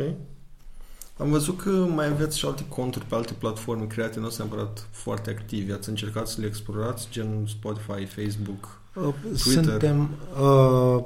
Am 1.17 1.29
văzut 1.29 1.61
că 1.61 1.69
mai 1.69 2.07
aveți 2.07 2.37
și 2.37 2.45
alte 2.45 2.65
conturi 2.67 3.05
pe 3.05 3.15
alte 3.15 3.33
platforme 3.33 3.85
create, 3.85 4.19
nu 4.19 4.29
sunt 4.29 4.47
neapărat 4.47 4.87
foarte 4.91 5.29
activi. 5.29 5.71
Ați 5.71 5.89
încercat 5.89 6.27
să 6.27 6.41
le 6.41 6.47
explorați, 6.47 7.07
gen 7.11 7.45
Spotify, 7.47 8.05
Facebook, 8.05 8.63
uh, 8.63 8.78
Twitter? 8.99 9.63
Suntem... 9.63 10.09
Uh, 10.41 11.03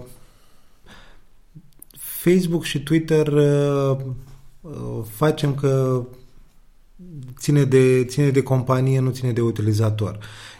Facebook 1.98 2.64
și 2.64 2.84
Twitter 2.84 3.28
uh, 3.28 3.98
uh, 4.62 5.04
facem 5.10 5.56
că 5.56 6.04
ține 7.40 7.64
de, 7.64 8.06
ține 8.06 8.30
de 8.30 8.44
companie, 8.44 9.00
nu 9.00 9.10
ține 9.10 9.32
de 9.32 9.42
utilizator. 9.42 10.18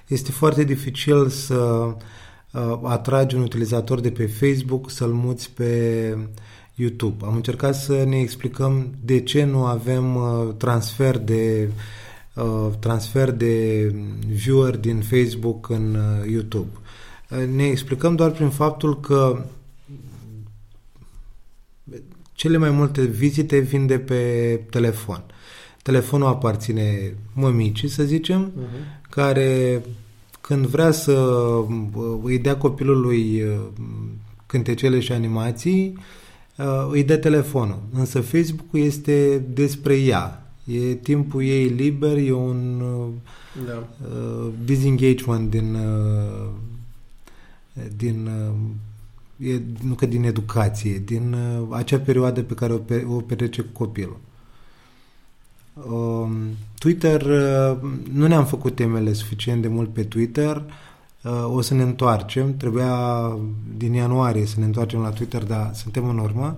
Este 0.08 0.32
foarte 0.32 0.64
dificil 0.64 1.30
să 1.30 1.56
uh, 1.56 2.80
atragi 2.84 3.36
un 3.36 3.42
utilizator 3.42 4.00
de 4.00 4.12
pe 4.12 4.26
Facebook, 4.26 4.90
să-l 4.90 5.12
muți 5.12 5.52
pe 5.52 6.18
YouTube. 6.76 7.26
Am 7.26 7.36
încercat 7.36 7.76
să 7.76 8.04
ne 8.04 8.20
explicăm 8.20 8.94
de 9.04 9.20
ce 9.20 9.44
nu 9.44 9.66
avem 9.66 10.16
uh, 10.16 10.54
transfer 10.58 11.18
de 11.18 11.70
uh, 12.36 12.68
transfer 12.80 13.32
de 13.32 13.96
viewer 14.28 14.78
din 14.78 15.02
Facebook 15.02 15.70
în 15.70 15.96
uh, 15.96 16.30
YouTube. 16.32 16.70
Ne 17.56 17.64
explicăm 17.64 18.16
doar 18.16 18.32
prin 18.32 18.50
faptul 18.50 19.00
că 19.00 19.46
cele 22.34 22.58
mai 22.58 22.70
multe 22.70 23.04
vizite 23.06 23.60
vin 23.60 23.86
de 23.86 24.00
pe 24.00 24.60
telefon. 24.70 25.24
Telefonul 25.82 26.28
aparține 26.28 27.16
mămicii, 27.34 27.88
să 27.88 28.04
zicem, 28.04 28.52
uh-huh. 28.52 29.10
care 29.10 29.82
când 30.42 30.66
vrea 30.66 30.92
să 30.92 31.12
uh, 31.12 32.20
îi 32.24 32.40
dea 32.40 32.58
copilului 32.58 33.42
uh, 33.42 33.60
cântecele 34.46 35.00
și 35.00 35.12
animații, 35.12 35.98
uh, 36.58 36.88
îi 36.92 37.04
dă 37.04 37.18
telefonul. 37.18 37.80
Însă 37.94 38.22
Facebook-ul 38.22 38.80
este 38.80 39.46
despre 39.54 39.98
ea. 39.98 40.48
E 40.66 40.94
timpul 40.94 41.44
ei 41.44 41.68
liber, 41.68 42.18
e 42.18 42.32
un 42.32 42.84
da. 43.68 43.88
uh, 44.02 44.48
disengagement 44.66 45.50
din, 45.50 45.76
uh, 45.76 46.50
din 47.96 48.28
uh, 48.28 48.56
e, 49.38 49.62
nu 49.82 49.94
că 49.94 50.06
din 50.06 50.24
educație, 50.24 51.02
din 51.06 51.34
uh, 51.34 51.68
acea 51.70 52.00
perioadă 52.00 52.44
pe 52.44 52.54
care 52.54 52.74
o, 52.74 52.78
pe, 52.78 53.06
o 53.10 53.16
petrece 53.16 53.62
cu 53.62 53.84
copilul. 53.84 54.20
Uh, 55.74 56.30
Twitter, 56.80 57.22
uh, 57.22 57.78
nu 58.12 58.28
ne-am 58.28 58.46
făcut 58.46 58.76
temele 58.76 59.14
suficient 59.14 59.62
de 59.62 59.68
mult 59.68 59.94
pe 59.94 60.04
Twitter. 60.04 60.64
o 61.46 61.62
să 61.62 61.74
ne 61.74 61.82
întoarcem. 61.84 62.58
Trebuia 62.58 62.98
din 63.78 63.94
ianuarie 63.94 64.46
să 64.46 64.60
ne 64.60 64.66
întoarcem 64.66 65.00
la 65.00 65.10
Twitter, 65.10 65.44
dar 65.44 65.72
suntem 65.74 66.10
în 66.10 66.18
urmă. 66.18 66.58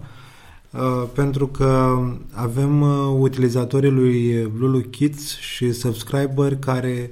Pentru 1.14 1.48
că 1.48 2.00
avem 2.32 2.82
utilizatorii 3.20 3.90
lui 3.90 4.44
Lulu 4.58 4.80
Kids 4.80 5.38
și 5.38 5.72
subscriber 5.72 6.56
care 6.56 7.12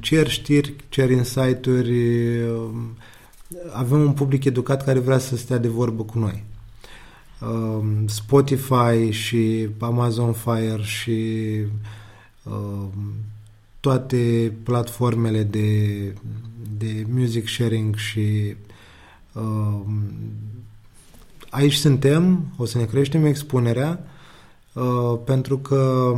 cer 0.00 0.28
știri, 0.28 0.74
cer 0.88 1.10
insight-uri, 1.10 2.40
avem 3.72 4.00
un 4.00 4.12
public 4.12 4.44
educat 4.44 4.84
care 4.84 4.98
vrea 4.98 5.18
să 5.18 5.36
stea 5.36 5.58
de 5.58 5.68
vorbă 5.68 6.02
cu 6.02 6.18
noi. 6.18 6.44
Um, 7.40 8.06
Spotify 8.06 9.10
și 9.10 9.68
Amazon 9.78 10.32
Fire 10.32 10.82
și 10.82 11.58
um, 12.42 13.14
toate 13.80 14.52
platformele 14.62 15.42
de, 15.42 15.98
de 16.78 17.06
music 17.08 17.48
sharing 17.48 17.96
și 17.96 18.56
um, 19.32 20.02
aici 21.50 21.74
suntem, 21.74 22.44
o 22.56 22.64
să 22.64 22.78
ne 22.78 22.84
creștem 22.84 23.24
expunerea 23.24 24.06
uh, 24.72 25.18
pentru 25.24 25.58
că 25.58 26.14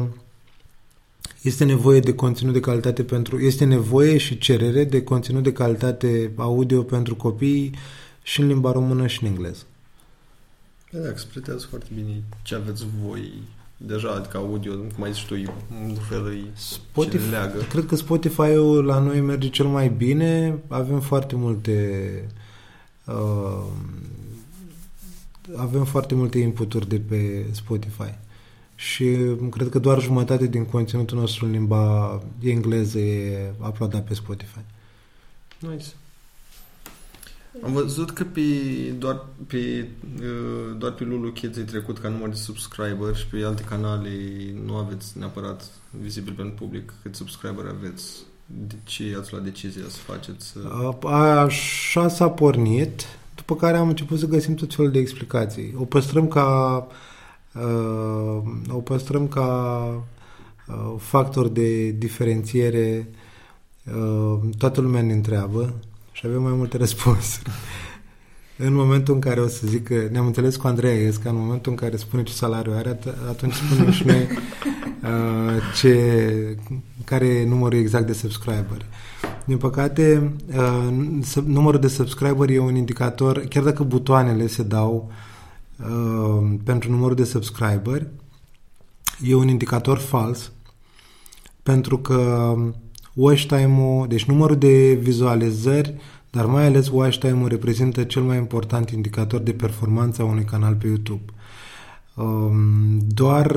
este 1.47 1.65
nevoie 1.65 2.01
de 2.01 2.15
conținut 2.15 2.53
de 2.53 2.61
calitate 2.61 3.05
pentru 3.05 3.39
este 3.39 3.65
nevoie 3.65 4.17
și 4.17 4.39
cerere 4.39 4.85
de 4.85 5.03
conținut 5.03 5.43
de 5.43 5.53
calitate 5.53 6.33
audio 6.37 6.83
pentru 6.83 7.17
copii 7.17 7.75
și 8.23 8.41
în 8.41 8.47
limba 8.47 8.73
română 8.73 9.07
și 9.07 9.23
în 9.23 9.29
engleză. 9.29 9.63
Da, 10.91 11.09
explicați 11.09 11.67
foarte 11.67 11.89
bine 11.95 12.23
ce 12.43 12.55
aveți 12.55 12.85
voi 13.05 13.33
deja, 13.77 14.11
adică 14.11 14.37
audio, 14.37 14.73
cum 14.75 14.91
mai 14.97 15.13
zici 15.13 15.27
tu, 15.27 15.35
un 15.89 15.95
fel 15.95 16.51
Spotify, 16.55 17.25
ce 17.25 17.31
leagă. 17.31 17.59
Cred 17.69 17.87
că 17.87 17.97
Spotify-ul 17.97 18.85
la 18.85 18.99
noi 18.99 19.21
merge 19.21 19.49
cel 19.49 19.67
mai 19.67 19.89
bine. 19.89 20.59
Avem 20.69 21.01
foarte 21.01 21.37
multe 21.37 22.29
uh, 23.05 23.65
avem 25.57 25.85
foarte 25.85 26.15
multe 26.15 26.39
inputuri 26.39 26.89
de 26.89 26.99
pe 26.99 27.47
Spotify. 27.51 28.15
Și 28.77 29.17
cred 29.51 29.69
că 29.69 29.79
doar 29.79 30.01
jumătate 30.01 30.47
din 30.47 30.65
conținutul 30.65 31.19
nostru 31.19 31.45
în 31.45 31.51
limba 31.51 32.23
engleză 32.43 32.99
e 32.99 33.53
uploadat 33.67 34.05
pe 34.05 34.15
Spotify. 34.15 34.61
Nice. 35.59 35.87
Am 37.65 37.73
văzut 37.73 38.11
că 38.11 38.25
pe, 38.25 38.41
doar, 38.99 39.25
pe, 39.47 39.89
uh, 40.21 40.77
doar 40.79 40.93
pe 40.93 41.05
Lulu 41.05 41.31
Kids 41.31 41.57
ai 41.57 41.65
trecut 41.65 41.99
ca 41.99 42.09
număr 42.09 42.29
de 42.29 42.35
subscriber 42.35 43.17
și 43.17 43.27
pe 43.27 43.43
alte 43.45 43.63
canale 43.63 44.11
nu 44.65 44.75
aveți 44.77 45.19
neapărat 45.19 45.65
vizibil 45.91 46.33
pentru 46.33 46.65
public 46.65 46.93
cât 47.03 47.15
subscriber 47.15 47.65
aveți. 47.67 48.13
De 48.47 48.75
ce 48.85 49.17
ați 49.21 49.33
luat 49.33 49.45
decizia 49.45 49.83
să 49.89 49.99
faceți? 49.99 50.55
Așa 51.45 52.09
s-a 52.09 52.29
pornit, 52.29 53.03
după 53.35 53.57
care 53.57 53.77
am 53.77 53.89
început 53.89 54.19
să 54.19 54.27
găsim 54.27 54.55
tot 54.55 54.75
felul 54.75 54.91
de 54.91 54.99
explicații. 54.99 55.75
O 55.77 55.85
păstrăm 55.85 56.29
ca 56.29 56.77
uh, 56.89 56.95
o 58.69 58.81
păstrăm 58.81 59.29
ca 59.29 59.87
uh, 60.67 60.95
factor 60.99 61.49
de 61.49 61.91
diferențiere 61.91 63.09
uh, 63.85 64.39
toată 64.59 64.81
lumea 64.81 65.03
ne 65.03 65.13
întreabă 65.13 65.75
și 66.13 66.27
avem 66.27 66.43
mai 66.43 66.53
multe 66.53 66.77
răspunsuri. 66.77 67.51
în 68.67 68.75
momentul 68.75 69.15
în 69.15 69.21
care 69.21 69.41
o 69.41 69.47
să 69.47 69.67
zic 69.67 69.85
că 69.85 70.09
ne-am 70.11 70.27
înțeles 70.27 70.57
cu 70.57 70.67
Andreea 70.67 70.95
Iesca, 70.95 71.31
în 71.31 71.37
momentul 71.37 71.73
în 71.73 71.79
care 71.79 71.97
spune 71.97 72.23
ce 72.23 72.33
salariu 72.33 72.73
are, 72.73 72.99
atunci 73.29 73.55
spunem 73.55 73.91
și 73.91 74.07
noi 74.07 74.27
uh, 75.03 75.63
ce, 75.77 76.59
care 77.05 77.27
e 77.27 77.47
numărul 77.47 77.79
exact 77.79 78.07
de 78.07 78.13
subscriberi. 78.13 78.87
Din 79.45 79.57
păcate, 79.57 80.33
uh, 80.57 80.89
numărul 81.45 81.81
de 81.81 81.89
subscriberi 81.89 82.55
e 82.55 82.59
un 82.59 82.77
indicator, 82.77 83.39
chiar 83.39 83.63
dacă 83.63 83.83
butoanele 83.83 84.47
se 84.47 84.63
dau 84.63 85.09
uh, 85.09 85.15
pentru 86.65 86.91
numărul 86.91 87.15
de 87.15 87.25
subscriberi, 87.25 88.07
e 89.23 89.35
un 89.35 89.49
indicator 89.49 89.99
fals, 89.99 90.53
pentru 91.63 91.99
că 91.99 92.55
watch 93.15 93.45
time-ul, 93.47 94.09
deci 94.09 94.25
numărul 94.25 94.57
de 94.57 94.95
vizualizări, 94.95 95.95
dar 96.31 96.47
mai 96.47 96.65
ales 96.65 96.89
watch 96.89 97.19
time-ul 97.19 97.49
reprezintă 97.49 98.05
cel 98.05 98.23
mai 98.23 98.37
important 98.37 98.91
indicator 98.91 99.41
de 99.41 99.53
performanță 99.53 100.23
a 100.23 100.25
unui 100.25 100.45
canal 100.45 100.75
pe 100.75 100.87
YouTube. 100.87 101.33
Um, 102.15 102.99
doar 103.07 103.57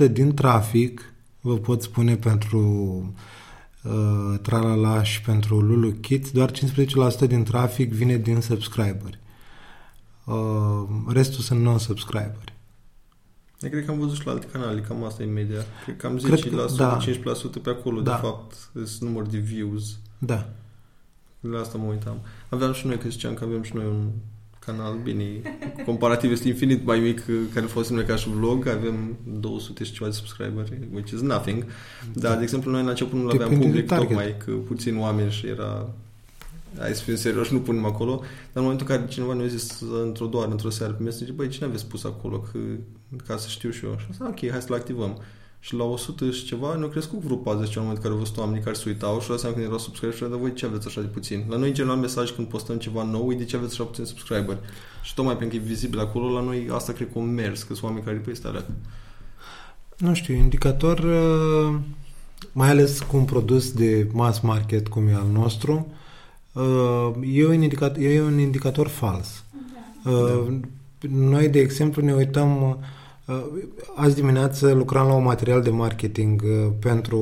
uh, 0.00 0.10
din 0.12 0.34
trafic, 0.34 1.12
vă 1.40 1.56
pot 1.56 1.82
spune 1.82 2.16
pentru 2.16 2.58
uh, 3.82 4.38
Tralala 4.42 5.02
și 5.02 5.20
pentru 5.20 5.60
Lulu 5.60 5.90
Kids, 5.90 6.30
doar 6.30 6.50
15% 6.50 7.26
din 7.26 7.42
trafic 7.42 7.92
vine 7.92 8.16
din 8.16 8.40
subscriberi. 8.40 9.18
Uh, 10.24 10.88
restul 11.08 11.42
sunt 11.42 11.60
non-subscriberi. 11.60 12.52
Eu 13.60 13.70
cred 13.70 13.84
că 13.84 13.90
am 13.90 13.98
văzut 13.98 14.16
și 14.16 14.26
la 14.26 14.32
alte 14.32 14.46
canale, 14.46 14.80
cam 14.80 15.04
asta 15.04 15.22
e 15.22 15.26
media. 15.26 15.60
Cred 15.84 15.96
că 15.96 16.06
am 16.06 16.18
10%, 16.18 16.50
că, 16.50 16.66
da. 16.76 16.98
15% 17.00 17.62
pe 17.62 17.70
acolo, 17.70 18.00
da. 18.00 18.10
de 18.10 18.26
fapt, 18.26 18.70
sunt 18.72 19.00
număr 19.00 19.26
de 19.26 19.38
views. 19.38 19.98
Da. 20.18 20.48
La 21.40 21.60
asta 21.60 21.78
mă 21.78 21.90
uitam. 21.90 22.16
Aveam 22.48 22.72
și 22.72 22.86
noi, 22.86 22.98
că 22.98 23.08
ziceam 23.08 23.34
că 23.34 23.44
avem 23.44 23.62
și 23.62 23.74
noi 23.74 23.84
un 23.84 24.10
canal, 24.58 24.98
bine, 25.02 25.24
comparativ 25.86 26.30
este 26.30 26.48
infinit 26.48 26.84
mai 26.84 26.98
mic 26.98 27.24
care 27.54 27.66
folosim 27.66 27.94
noi 27.94 28.04
ca 28.04 28.16
și 28.16 28.28
vlog, 28.28 28.66
avem 28.66 29.16
200 29.40 29.84
și 29.84 29.92
ceva 29.92 30.06
de 30.06 30.14
subscriberi, 30.14 30.78
which 30.92 31.10
is 31.10 31.20
nothing. 31.20 31.64
Dar, 32.12 32.32
da. 32.32 32.36
de 32.36 32.42
exemplu, 32.42 32.70
noi 32.70 32.82
la 32.82 32.88
început 32.88 33.18
nu 33.20 33.28
aveam 33.28 33.58
public, 33.58 33.86
tocmai 33.86 34.36
că 34.44 34.50
puțin 34.50 34.98
oameni 34.98 35.30
și 35.30 35.46
era 35.46 35.88
hai 36.78 36.94
să 36.94 37.02
fim 37.02 37.16
serioși, 37.16 37.52
nu 37.52 37.60
punem 37.60 37.84
acolo, 37.84 38.14
dar 38.16 38.28
în 38.52 38.62
momentul 38.62 38.86
în 38.88 38.96
care 38.96 39.08
cineva 39.08 39.34
ne-a 39.34 39.46
zis 39.46 39.80
într-o 40.04 40.26
doar, 40.26 40.48
într-o 40.48 40.70
seară 40.70 40.92
pe 40.92 41.02
mesaj, 41.02 41.28
băi, 41.28 41.48
cine 41.48 41.66
aveți 41.66 41.86
pus 41.86 42.04
acolo, 42.04 42.38
că, 42.38 42.58
ca 43.26 43.36
să 43.36 43.48
știu 43.48 43.70
și 43.70 43.84
eu. 43.84 43.96
Și 43.98 44.06
asta, 44.10 44.26
ok, 44.28 44.50
hai 44.50 44.62
să-l 44.62 44.74
activăm. 44.74 45.18
Și 45.60 45.74
la 45.74 45.84
100 45.84 46.30
și 46.30 46.44
ceva 46.44 46.74
ne-au 46.74 46.88
crescut 46.88 47.24
grupul 47.24 47.52
azi, 47.52 47.78
în 47.78 47.82
momentul 47.82 47.94
în 47.94 48.02
care 48.02 48.12
au 48.12 48.18
văzut 48.18 48.36
oamenii 48.36 48.62
care 48.62 48.76
se 48.76 48.88
uitau 48.88 49.20
și 49.20 49.30
la 49.30 49.36
seama 49.36 49.54
când 49.54 49.66
erau 49.66 49.78
subscriberi 49.78 50.18
și 50.18 50.28
dar 50.28 50.38
voi 50.38 50.52
ce 50.52 50.66
aveți 50.66 50.86
așa 50.86 51.00
de 51.00 51.06
puțin? 51.06 51.44
La 51.48 51.56
noi, 51.56 51.68
în 51.68 51.74
general, 51.74 51.96
mesaj 51.96 52.30
când 52.30 52.48
postăm 52.48 52.76
ceva 52.78 53.02
nou, 53.02 53.32
e 53.32 53.34
de 53.34 53.44
ce 53.44 53.56
aveți 53.56 53.72
așa 53.72 53.84
puțin 53.84 54.04
subscriberi. 54.04 54.58
Și 55.02 55.14
tocmai 55.14 55.36
pentru 55.36 55.58
că 55.58 55.64
e 55.64 55.66
vizibil 55.66 55.98
acolo, 55.98 56.32
la 56.32 56.40
noi 56.40 56.68
asta 56.72 56.92
cred 56.92 57.12
că 57.12 57.18
o 57.18 57.22
mers, 57.22 57.62
că 57.62 57.74
sunt 57.74 57.84
oameni 57.84 58.04
care 58.04 58.16
păi 58.16 58.36
starea. 58.36 58.66
Nu 59.96 60.14
știu, 60.14 60.34
indicator, 60.34 60.98
uh, 60.98 61.78
mai 62.52 62.68
ales 62.68 63.00
cu 63.00 63.16
un 63.16 63.24
produs 63.24 63.72
de 63.72 64.08
mass 64.12 64.40
market 64.40 64.88
cum 64.88 65.08
e 65.08 65.12
al 65.12 65.28
nostru, 65.32 65.86
Uh, 65.88 66.02
e 67.22 67.46
un 67.46 67.62
indicator, 67.62 68.02
e 68.02 68.22
un 68.22 68.38
indicator 68.38 68.88
fals. 68.88 69.44
Da. 70.04 70.10
Uh, 70.10 70.60
noi, 71.10 71.48
de 71.48 71.58
exemplu, 71.58 72.02
ne 72.02 72.14
uităm 72.14 72.78
uh, 73.26 73.44
azi 73.94 74.14
dimineață 74.14 74.72
lucram 74.72 75.06
la 75.06 75.14
un 75.14 75.24
material 75.24 75.62
de 75.62 75.70
marketing 75.70 76.42
pentru 76.78 77.18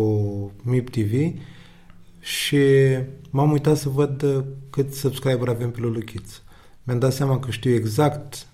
MIP 0.62 0.90
TV 0.90 1.33
și 2.21 2.59
m-am 3.31 3.51
uitat 3.51 3.77
să 3.77 3.88
văd 3.88 4.45
cât 4.71 4.95
subscriber 4.95 5.49
avem 5.49 5.71
pe 5.71 5.81
Lulu 5.81 5.99
Kids. 5.99 6.42
Mi-am 6.83 6.99
dat 6.99 7.12
seama 7.12 7.38
că 7.38 7.51
știu 7.51 7.75
exact 7.75 8.47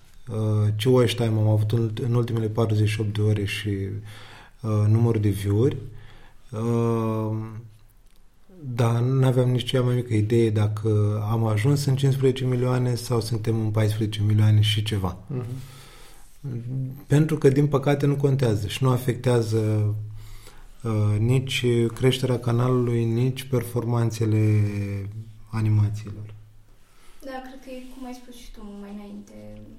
ce 0.75 0.89
watch 0.89 1.13
time 1.13 1.39
am 1.39 1.47
avut 1.47 1.71
în 1.99 2.13
ultimele 2.13 2.47
48 2.47 3.13
de 3.13 3.21
ore 3.21 3.45
și 3.45 3.69
numărul 4.87 5.21
de 5.21 5.29
view-uri. 5.29 5.77
Da, 8.61 8.99
nu 8.99 9.25
aveam 9.25 9.49
nici 9.49 9.63
cea 9.63 9.81
mai 9.81 9.95
mică 9.95 10.13
idee 10.13 10.49
dacă 10.49 11.21
am 11.31 11.45
ajuns 11.45 11.85
în 11.85 11.95
15 11.95 12.45
milioane 12.45 12.95
sau 12.95 13.21
suntem 13.21 13.59
în 13.59 13.69
14 13.69 14.21
milioane 14.21 14.61
și 14.61 14.83
ceva. 14.83 15.17
Uh-huh. 15.17 15.77
Pentru 17.07 17.37
că, 17.37 17.49
din 17.49 17.67
păcate, 17.67 18.05
nu 18.05 18.15
contează 18.15 18.67
și 18.67 18.83
nu 18.83 18.89
afectează 18.89 19.95
uh, 20.83 21.19
nici 21.19 21.65
creșterea 21.93 22.39
canalului, 22.39 23.05
nici 23.05 23.43
performanțele 23.43 24.61
animațiilor. 25.49 26.33
Da, 27.27 27.41
cred 27.45 27.59
că 27.63 27.69
e, 27.69 27.93
cum 27.93 28.05
ai 28.05 28.19
spus 28.21 28.35
și 28.35 28.51
tu 28.51 28.61
mai 28.81 28.91
înainte, 28.97 29.37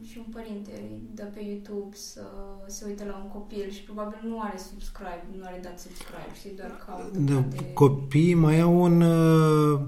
și 0.08 0.16
un 0.18 0.28
părinte 0.32 0.74
dă 1.14 1.26
pe 1.34 1.40
YouTube 1.50 1.94
să 2.10 2.24
se 2.66 2.84
uite 2.86 3.04
la 3.04 3.16
un 3.22 3.28
copil 3.38 3.70
și 3.70 3.82
probabil 3.82 4.18
nu 4.28 4.40
are 4.40 4.58
subscribe, 4.70 5.24
nu 5.38 5.44
are 5.44 5.60
dat 5.62 5.78
subscribe, 5.78 6.32
și 6.40 6.48
doar 6.56 6.72
caută 6.86 7.18
da, 7.18 7.40
de... 7.50 7.72
Copiii 7.72 8.34
mai 8.34 8.60
au 8.60 8.82
un... 8.82 9.00
Uh, 9.00 9.80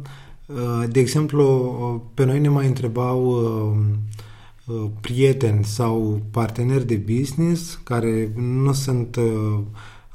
uh, 0.47 0.85
de 0.91 1.01
exemplu, 1.01 1.45
pe 2.15 2.25
noi 2.25 2.41
ne 2.41 2.49
mai 2.49 2.67
întrebau 2.67 3.21
uh, 3.27 4.91
prieteni 5.01 5.65
sau 5.65 6.21
parteneri 6.31 6.87
de 6.87 6.97
business 6.97 7.81
care 7.85 8.33
nu 8.37 8.73
sunt 8.73 9.17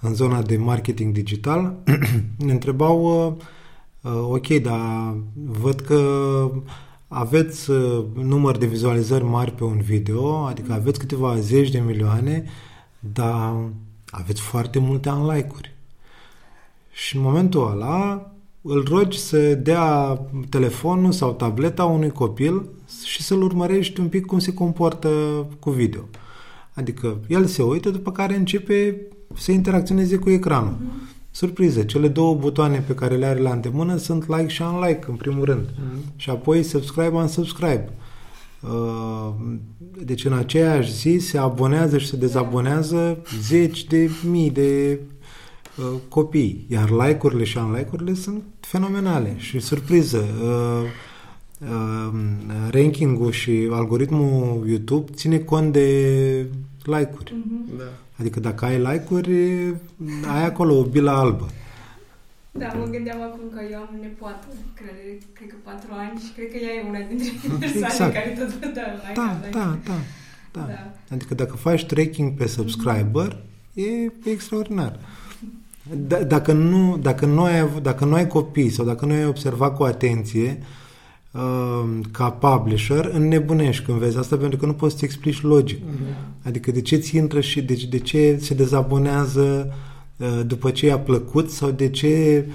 în 0.02 0.14
zona 0.14 0.42
de 0.42 0.58
marketing 0.58 1.14
digital, 1.14 1.76
ne 2.46 2.52
întrebau 2.52 3.38
ok, 4.30 4.48
dar 4.48 5.18
văd 5.34 5.80
că 5.80 6.02
aveți 7.08 7.70
uh, 7.70 8.04
număr 8.14 8.58
de 8.58 8.66
vizualizări 8.66 9.24
mari 9.24 9.52
pe 9.52 9.64
un 9.64 9.82
video, 9.82 10.36
adică 10.36 10.74
aveți 10.74 11.00
câteva 11.00 11.40
zeci 11.40 11.70
de 11.70 11.80
milioane, 11.80 12.46
dar 13.00 13.56
aveți 14.10 14.42
foarte 14.42 14.80
multe 14.80 15.10
like-uri. 15.10 15.76
Și 16.92 17.16
în 17.16 17.22
momentul 17.22 17.72
ăla 17.72 18.32
îl 18.62 18.84
rogi 18.84 19.20
să 19.20 19.54
dea 19.54 20.20
telefonul 20.50 21.12
sau 21.12 21.34
tableta 21.34 21.86
unui 21.86 22.10
copil 22.10 22.70
și 23.06 23.24
să-l 23.24 23.42
urmărești 23.42 24.00
un 24.00 24.08
pic 24.08 24.26
cum 24.26 24.40
se 24.40 24.54
comportă 24.54 25.10
cu 25.60 25.70
video. 25.70 26.02
Adică 26.74 27.18
el 27.28 27.46
se 27.46 27.64
uită, 27.64 27.90
după 27.90 28.12
care 28.12 28.36
începe 28.36 29.02
să 29.36 29.52
interacționeze 29.52 30.18
cu 30.18 30.30
ecranul. 30.30 30.74
Mm-hmm. 30.74 31.17
Surpriză, 31.38 31.84
cele 31.84 32.08
două 32.08 32.36
butoane 32.36 32.84
pe 32.88 32.94
care 32.94 33.16
le 33.16 33.26
are 33.26 33.40
la 33.40 33.52
îndemână 33.52 33.98
sunt 33.98 34.28
like 34.28 34.48
și 34.48 34.62
unlike, 34.62 35.06
în 35.08 35.16
primul 35.16 35.46
rând. 35.46 35.66
Mm-hmm. 35.66 36.16
Și 36.16 36.30
apoi 36.30 36.64
subscribe, 36.64 37.08
unsubscribe. 37.08 37.90
Uh, 38.62 39.34
deci 40.04 40.26
în 40.26 40.34
aceeași 40.34 40.94
zi 40.94 41.18
se 41.18 41.38
abonează 41.38 41.98
și 41.98 42.08
se 42.08 42.16
dezabonează 42.16 43.18
zeci 43.42 43.84
de 43.84 44.10
mii 44.30 44.50
de 44.50 45.00
uh, 45.78 46.00
copii. 46.10 46.66
Iar 46.70 46.90
like-urile 46.90 47.44
și 47.44 47.58
unlike-urile 47.58 48.14
sunt 48.14 48.44
fenomenale. 48.60 49.36
Și 49.38 49.60
surpriză, 49.60 50.26
uh, 50.44 50.84
uh, 51.60 52.20
ranking-ul 52.72 53.32
și 53.32 53.70
algoritmul 53.72 54.64
YouTube 54.68 55.12
ține 55.14 55.38
cont 55.38 55.74
de 55.74 55.90
like-uri. 56.84 57.34
Mm-hmm. 57.34 57.78
Da. 57.78 58.07
Adică 58.20 58.40
dacă 58.40 58.66
ai 58.66 58.78
like-uri, 58.78 59.32
ai 60.36 60.46
acolo 60.46 60.78
o 60.78 60.84
bilă 60.84 61.12
albă. 61.12 61.48
Da, 62.52 62.74
mă 62.78 62.86
gândeam 62.86 63.22
acum 63.22 63.42
că 63.54 63.62
eu 63.72 63.80
am 63.80 63.96
nepoată, 64.02 64.48
cred, 64.74 65.20
cred 65.34 65.50
că 65.50 65.56
patru 65.64 65.90
ani 65.92 66.20
și 66.20 66.32
cred 66.36 66.52
că 66.52 66.58
ea 66.58 66.74
e 66.74 66.88
una 66.90 67.00
dintre 67.08 67.32
persoane 67.60 67.88
exact. 67.88 68.14
care 68.14 68.30
tot 68.40 68.74
dă 68.74 68.82
like. 69.08 69.14
Da, 69.16 69.38
like. 69.42 69.58
Da, 69.58 69.78
da, 69.86 69.98
da, 70.52 70.66
da. 70.68 70.94
Adică 71.16 71.34
dacă 71.34 71.56
faci 71.56 71.86
tracking 71.86 72.32
pe 72.34 72.48
subscriber, 72.48 73.36
mm-hmm. 73.36 74.14
e 74.24 74.30
extraordinar. 74.32 75.00
D- 76.08 76.28
dacă, 76.28 76.52
nu, 76.52 76.98
dacă, 76.98 77.26
nu 77.26 77.44
ai, 77.44 77.70
dacă 77.82 78.06
nu 78.06 78.14
ai 78.14 78.28
copii 78.28 78.70
sau 78.70 78.86
dacă 78.86 79.06
nu 79.06 79.14
ai 79.14 79.26
observat 79.26 79.76
cu 79.76 79.84
atenție, 79.84 80.58
uh, 80.60 80.66
ca 82.12 82.30
publisher, 82.30 83.10
înnebunești 83.14 83.86
când 83.86 83.98
vezi 83.98 84.18
asta 84.18 84.38
pentru 84.38 84.60
că 84.60 84.66
nu 84.66 84.74
poți 84.74 84.92
să-ți 84.92 85.06
explici 85.06 85.42
logic. 85.42 85.80
Mm-hmm. 85.80 86.44
Adică 86.44 86.72
de 86.72 86.82
ce 86.82 86.96
ți 86.96 87.16
intră 87.16 87.42
și 87.42 87.62
de, 87.62 87.86
de 87.90 88.00
ce 88.00 88.38
se 88.42 88.54
dezabonează 88.54 89.74
uh, 90.18 90.42
după 90.46 90.72
ce 90.72 90.86
i-a 90.86 91.00
plăcut 91.00 91.50
sau 91.50 91.72
de 91.72 91.90
ce 91.90 92.46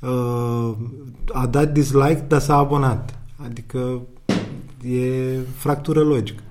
uh, 0.00 0.76
a 1.32 1.46
dat 1.46 1.72
dislike, 1.72 2.24
dar 2.28 2.40
s-a 2.40 2.56
abonat. 2.56 3.18
Adică 3.36 4.00
e 4.84 5.38
fractură 5.56 6.02
logică. 6.02 6.42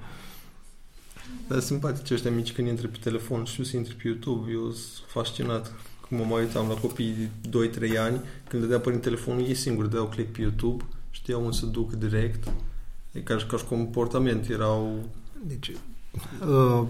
Dar 1.48 1.60
simpatici 1.60 2.12
ăștia 2.12 2.32
mici 2.32 2.52
când 2.52 2.68
intră 2.68 2.88
pe 2.88 2.98
telefon 3.04 3.44
și 3.44 3.64
să 3.64 3.78
intri 3.78 3.96
pe 3.96 4.08
YouTube. 4.08 4.52
Eu 4.52 4.72
sunt 4.72 5.08
fascinat. 5.08 5.74
Cum 6.08 6.18
mă 6.18 6.24
mai 6.30 6.42
uitam 6.42 6.68
la 6.68 6.74
copii 6.74 7.30
de 7.50 7.90
2-3 7.90 7.98
ani, 8.06 8.22
când 8.48 8.62
dădea 8.62 8.80
prin 8.80 9.00
telefonul, 9.00 9.42
ei 9.42 9.54
singuri 9.54 9.90
dădeau 9.90 10.08
click 10.08 10.32
pe 10.32 10.42
YouTube 10.42 10.84
știau 11.30 11.44
unde 11.44 11.58
să 11.58 11.66
duc 11.66 11.94
direct. 11.94 12.52
E 13.12 13.20
ca, 13.20 13.36
ca 13.48 13.58
și 13.58 13.66
comportament, 13.66 14.50
erau... 14.50 15.00
Deci, 15.48 15.72
uh, 16.48 16.82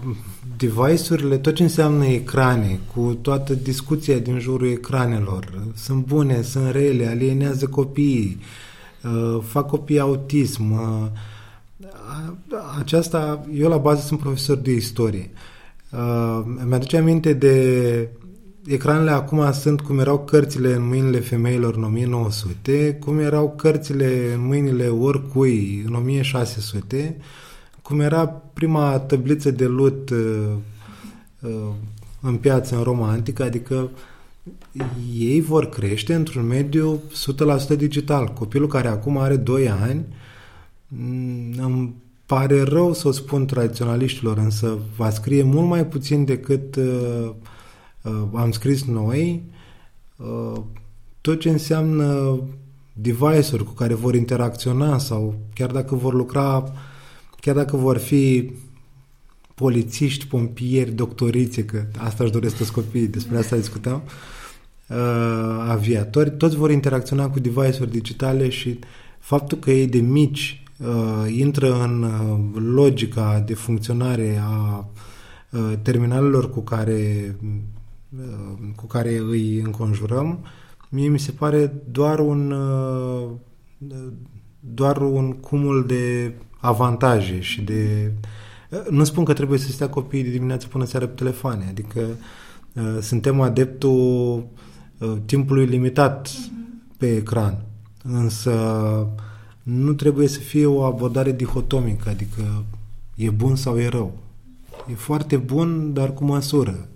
device-urile, 0.56 1.38
tot 1.38 1.54
ce 1.54 1.62
înseamnă 1.62 2.04
ecrane, 2.04 2.80
cu 2.94 3.18
toată 3.22 3.54
discuția 3.54 4.18
din 4.18 4.38
jurul 4.38 4.68
ecranelor, 4.68 5.62
sunt 5.74 6.06
bune, 6.06 6.42
sunt 6.42 6.70
rele, 6.70 7.06
alienează 7.06 7.66
copiii, 7.66 8.40
uh, 9.02 9.42
fac 9.42 9.66
copii 9.66 9.98
autism. 9.98 10.72
Uh, 10.72 11.06
aceasta, 12.78 13.46
eu 13.54 13.68
la 13.68 13.76
bază 13.76 14.06
sunt 14.06 14.20
profesor 14.20 14.56
de 14.56 14.72
istorie. 14.72 15.30
Uh, 15.90 16.42
mi-aduce 16.66 16.96
aminte 16.96 17.32
de 17.32 18.08
ecranele 18.66 19.10
acum 19.10 19.52
sunt 19.52 19.80
cum 19.80 19.98
erau 19.98 20.18
cărțile 20.18 20.74
în 20.74 20.86
mâinile 20.86 21.20
femeilor 21.20 21.74
în 21.74 21.82
1900, 21.82 22.96
cum 23.00 23.18
erau 23.18 23.54
cărțile 23.56 24.32
în 24.34 24.46
mâinile 24.46 24.88
oricui 24.88 25.84
în 25.86 25.94
1600, 25.94 27.16
cum 27.82 28.00
era 28.00 28.26
prima 28.28 28.98
tabliță 28.98 29.50
de 29.50 29.66
lut 29.66 30.10
uh, 30.10 30.48
uh, 31.40 31.50
în 32.20 32.36
piață 32.36 32.76
în 32.76 32.82
Roma 32.82 33.08
Antică, 33.08 33.42
adică 33.42 33.90
ei 35.18 35.40
vor 35.40 35.68
crește 35.68 36.14
într-un 36.14 36.46
mediu 36.46 37.00
100% 37.74 37.76
digital. 37.76 38.26
Copilul 38.26 38.68
care 38.68 38.88
acum 38.88 39.18
are 39.18 39.36
2 39.36 39.68
ani, 39.68 40.04
mm, 40.88 41.54
îmi 41.58 41.94
pare 42.26 42.62
rău 42.62 42.92
să 42.92 43.08
o 43.08 43.10
spun 43.10 43.46
tradiționaliștilor, 43.46 44.38
însă 44.38 44.78
va 44.96 45.10
scrie 45.10 45.42
mult 45.42 45.68
mai 45.68 45.86
puțin 45.86 46.24
decât 46.24 46.76
uh, 46.76 46.84
uh, 46.84 47.30
am 48.34 48.50
scris 48.50 48.84
noi 48.84 49.42
uh, 50.16 50.60
tot 51.20 51.40
ce 51.40 51.48
înseamnă 51.50 52.38
device-uri 52.92 53.64
cu 53.64 53.72
care 53.72 53.94
vor 53.94 54.14
interacționa 54.14 54.98
sau 54.98 55.34
chiar 55.54 55.70
dacă 55.70 55.94
vor 55.94 56.14
lucra, 56.14 56.72
chiar 57.40 57.54
dacă 57.54 57.76
vor 57.76 57.98
fi 57.98 58.52
polițiști, 59.54 60.26
pompieri, 60.26 60.90
doctorițe, 60.90 61.64
că 61.64 61.84
asta 61.98 62.24
își 62.24 62.32
doresc 62.32 62.56
toți 62.56 62.72
copiii, 62.72 63.06
despre 63.06 63.36
asta 63.36 63.56
discutam, 63.56 64.02
uh, 64.88 64.96
aviatori, 65.68 66.30
toți 66.30 66.56
vor 66.56 66.70
interacționa 66.70 67.28
cu 67.28 67.40
device-uri 67.40 67.90
digitale 67.90 68.48
și 68.48 68.78
faptul 69.18 69.58
că 69.58 69.70
ei 69.70 69.86
de 69.86 69.98
mici 69.98 70.62
uh, 70.78 71.32
intră 71.36 71.82
în 71.82 72.02
uh, 72.02 72.62
logica 72.62 73.42
de 73.46 73.54
funcționare 73.54 74.40
a 74.42 74.86
uh, 75.50 75.72
terminalelor 75.82 76.50
cu 76.50 76.60
care 76.60 77.34
Uh, 77.42 77.79
cu 78.74 78.86
care 78.86 79.16
îi 79.16 79.60
înconjurăm, 79.60 80.44
mie 80.88 81.08
mi 81.08 81.18
se 81.18 81.32
pare 81.32 81.74
doar 81.90 82.18
un 82.18 82.50
uh, 82.50 83.28
doar 84.60 84.96
un 84.96 85.32
cumul 85.32 85.86
de 85.86 86.34
avantaje 86.58 87.40
și 87.40 87.62
de 87.62 88.12
uh, 88.70 88.86
nu 88.90 89.04
spun 89.04 89.24
că 89.24 89.32
trebuie 89.32 89.58
să 89.58 89.70
stea 89.70 89.88
copiii 89.88 90.24
de 90.24 90.30
dimineață 90.30 90.66
până 90.66 90.84
seara 90.84 91.06
pe 91.06 91.12
telefoane, 91.14 91.66
adică 91.68 92.00
suntem 93.00 93.40
adeptul 93.40 94.46
timpului 95.24 95.66
limitat 95.66 96.30
pe 96.96 97.16
ecran, 97.16 97.64
însă 98.02 98.52
nu 99.62 99.92
trebuie 99.92 100.28
să 100.28 100.38
fie 100.38 100.66
o 100.66 100.82
abordare 100.82 101.32
dihotomică, 101.32 102.08
adică 102.08 102.64
e 103.14 103.30
bun 103.30 103.56
sau 103.56 103.78
e 103.78 103.88
rău. 103.88 104.18
E 104.90 104.94
foarte 104.94 105.36
bun, 105.36 105.92
dar 105.92 106.14
cu 106.14 106.24
măsură. 106.24 106.88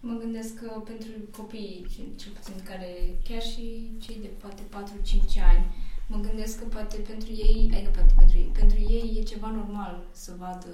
Mă 0.00 0.14
gândesc 0.22 0.50
că 0.60 0.68
pentru 0.90 1.10
copiii, 1.36 1.86
cel 2.20 2.32
puțin 2.38 2.54
care, 2.70 2.90
chiar 3.28 3.42
și 3.42 3.64
cei 4.04 4.18
de 4.20 4.30
poate 4.42 4.62
4-5 4.62 5.48
ani, 5.52 5.64
mă 6.06 6.18
gândesc 6.26 6.58
că 6.58 6.64
poate 6.64 6.96
pentru 6.96 7.30
ei, 7.48 7.70
adică 7.74 7.90
poate 7.98 8.14
pentru 8.16 8.36
ei, 8.38 8.50
pentru 8.60 8.78
ei 8.78 9.06
e 9.18 9.30
ceva 9.32 9.50
normal 9.50 9.94
să 10.12 10.32
vadă, 10.38 10.72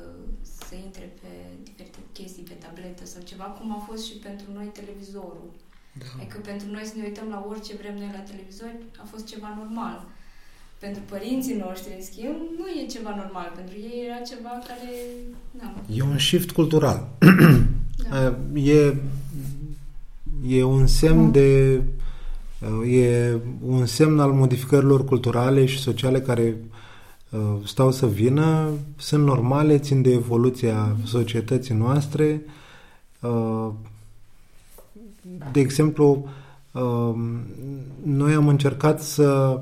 să 0.69 0.75
intre 0.75 1.07
pe 1.21 1.31
diferite 1.63 1.99
chestii 2.13 2.49
pe 2.51 2.57
tabletă 2.63 3.05
sau 3.07 3.23
ceva, 3.23 3.45
cum 3.45 3.69
a 3.73 3.81
fost 3.89 4.03
și 4.09 4.17
pentru 4.27 4.47
noi 4.53 4.69
televizorul. 4.81 5.51
Da. 6.03 6.11
Adică 6.17 6.39
pentru 6.51 6.67
noi 6.71 6.85
să 6.85 6.95
ne 6.97 7.05
uităm 7.05 7.29
la 7.29 7.45
orice 7.49 7.77
vrem 7.77 7.97
noi 7.99 8.11
la 8.13 8.29
televizor 8.31 8.73
a 9.03 9.05
fost 9.13 9.27
ceva 9.27 9.51
normal. 9.61 9.99
Pentru 10.79 11.03
părinții 11.13 11.57
noștri, 11.67 11.95
în 11.97 12.03
schimb, 12.03 12.37
nu 12.59 12.67
e 12.69 12.95
ceva 12.97 13.15
normal. 13.23 13.53
Pentru 13.55 13.75
ei 13.75 14.07
era 14.09 14.21
ceva 14.33 14.53
care... 14.69 14.91
Da. 15.51 15.75
E 15.95 16.03
un 16.03 16.19
shift 16.19 16.51
cultural. 16.51 17.09
Da. 18.11 18.35
E, 18.55 18.95
e 20.47 20.63
un 20.63 20.87
semn 20.87 21.31
de 21.31 21.83
e 22.89 23.37
un 23.67 23.87
semn 23.87 24.19
al 24.19 24.33
modificărilor 24.33 25.05
culturale 25.05 25.67
și 25.67 25.79
sociale 25.79 26.21
care 26.21 26.57
stau 27.65 27.93
să 27.93 28.07
vină, 28.07 28.71
sunt 28.97 29.25
normale, 29.25 29.79
țin 29.79 30.03
de 30.03 30.13
evoluția 30.13 30.97
societății 31.05 31.75
noastre. 31.75 32.43
De 35.53 35.61
exemplu, 35.61 36.29
noi 38.03 38.35
am 38.35 38.49
încercat 38.49 39.03
să 39.03 39.61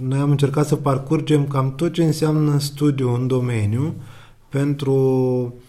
noi 0.00 0.18
am 0.18 0.30
încercat 0.30 0.66
să 0.66 0.76
parcurgem 0.76 1.46
cam 1.46 1.74
tot 1.74 1.92
ce 1.92 2.04
înseamnă 2.04 2.58
studiu 2.58 3.14
în 3.14 3.26
domeniu 3.26 3.94
pentru 4.48 4.94
Uh, 5.44 5.65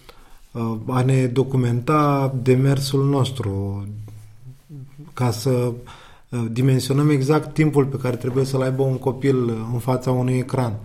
a 0.88 1.02
ne 1.02 1.26
documenta 1.26 2.34
demersul 2.42 3.06
nostru 3.10 3.88
ca 5.14 5.32
să 5.32 5.50
uh, 5.50 6.46
dimensionăm 6.52 7.10
exact 7.10 7.54
timpul 7.54 7.86
pe 7.86 7.98
care 7.98 8.16
trebuie 8.16 8.46
să-l 8.46 8.62
aibă 8.62 8.84
un 8.84 8.98
copil 8.98 9.50
în 9.74 9.80
fața 9.80 10.12
unui 10.12 10.38
ecran. 10.38 10.80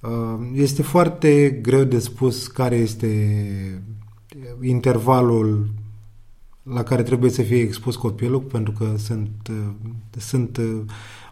Uh, 0.00 0.10
este 0.54 0.82
foarte 0.82 1.58
greu 1.62 1.84
de 1.84 1.98
spus 1.98 2.46
care 2.46 2.76
este 2.76 3.82
intervalul 4.60 5.68
la 6.62 6.82
care 6.82 7.02
trebuie 7.02 7.30
să 7.30 7.42
fie 7.42 7.60
expus 7.60 7.96
copilul, 7.96 8.40
pentru 8.40 8.72
că 8.72 8.94
sunt, 8.96 9.30
sunt 10.16 10.60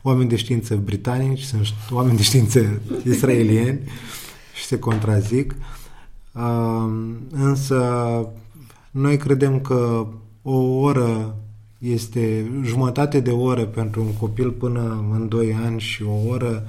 oameni 0.02 0.28
de 0.28 0.36
știință 0.36 0.76
britanici, 0.76 1.42
sunt 1.42 1.66
oameni 1.90 2.16
de 2.16 2.22
știință 2.22 2.80
israelieni 3.04 3.80
și 4.54 4.64
se 4.64 4.78
contrazic. 4.78 5.54
Uh, 5.58 5.83
însă 7.30 7.84
noi 8.90 9.16
credem 9.16 9.60
că 9.60 10.06
o 10.42 10.56
oră 10.60 11.36
este 11.78 12.50
jumătate 12.62 13.20
de 13.20 13.30
oră 13.30 13.64
pentru 13.64 14.00
un 14.02 14.12
copil 14.12 14.50
până 14.50 15.04
în 15.12 15.28
2 15.28 15.54
ani 15.54 15.80
și 15.80 16.02
o 16.02 16.28
oră 16.28 16.66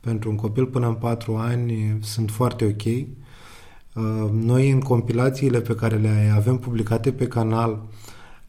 pentru 0.00 0.30
un 0.30 0.36
copil 0.36 0.66
până 0.66 0.86
în 0.86 0.94
4 0.94 1.36
ani 1.36 1.98
sunt 2.00 2.30
foarte 2.30 2.64
ok. 2.64 2.84
Uh, 2.84 4.30
noi 4.32 4.70
în 4.70 4.80
compilațiile 4.80 5.60
pe 5.60 5.74
care 5.74 5.96
le 5.96 6.32
avem 6.34 6.58
publicate 6.58 7.12
pe 7.12 7.26
canal 7.26 7.82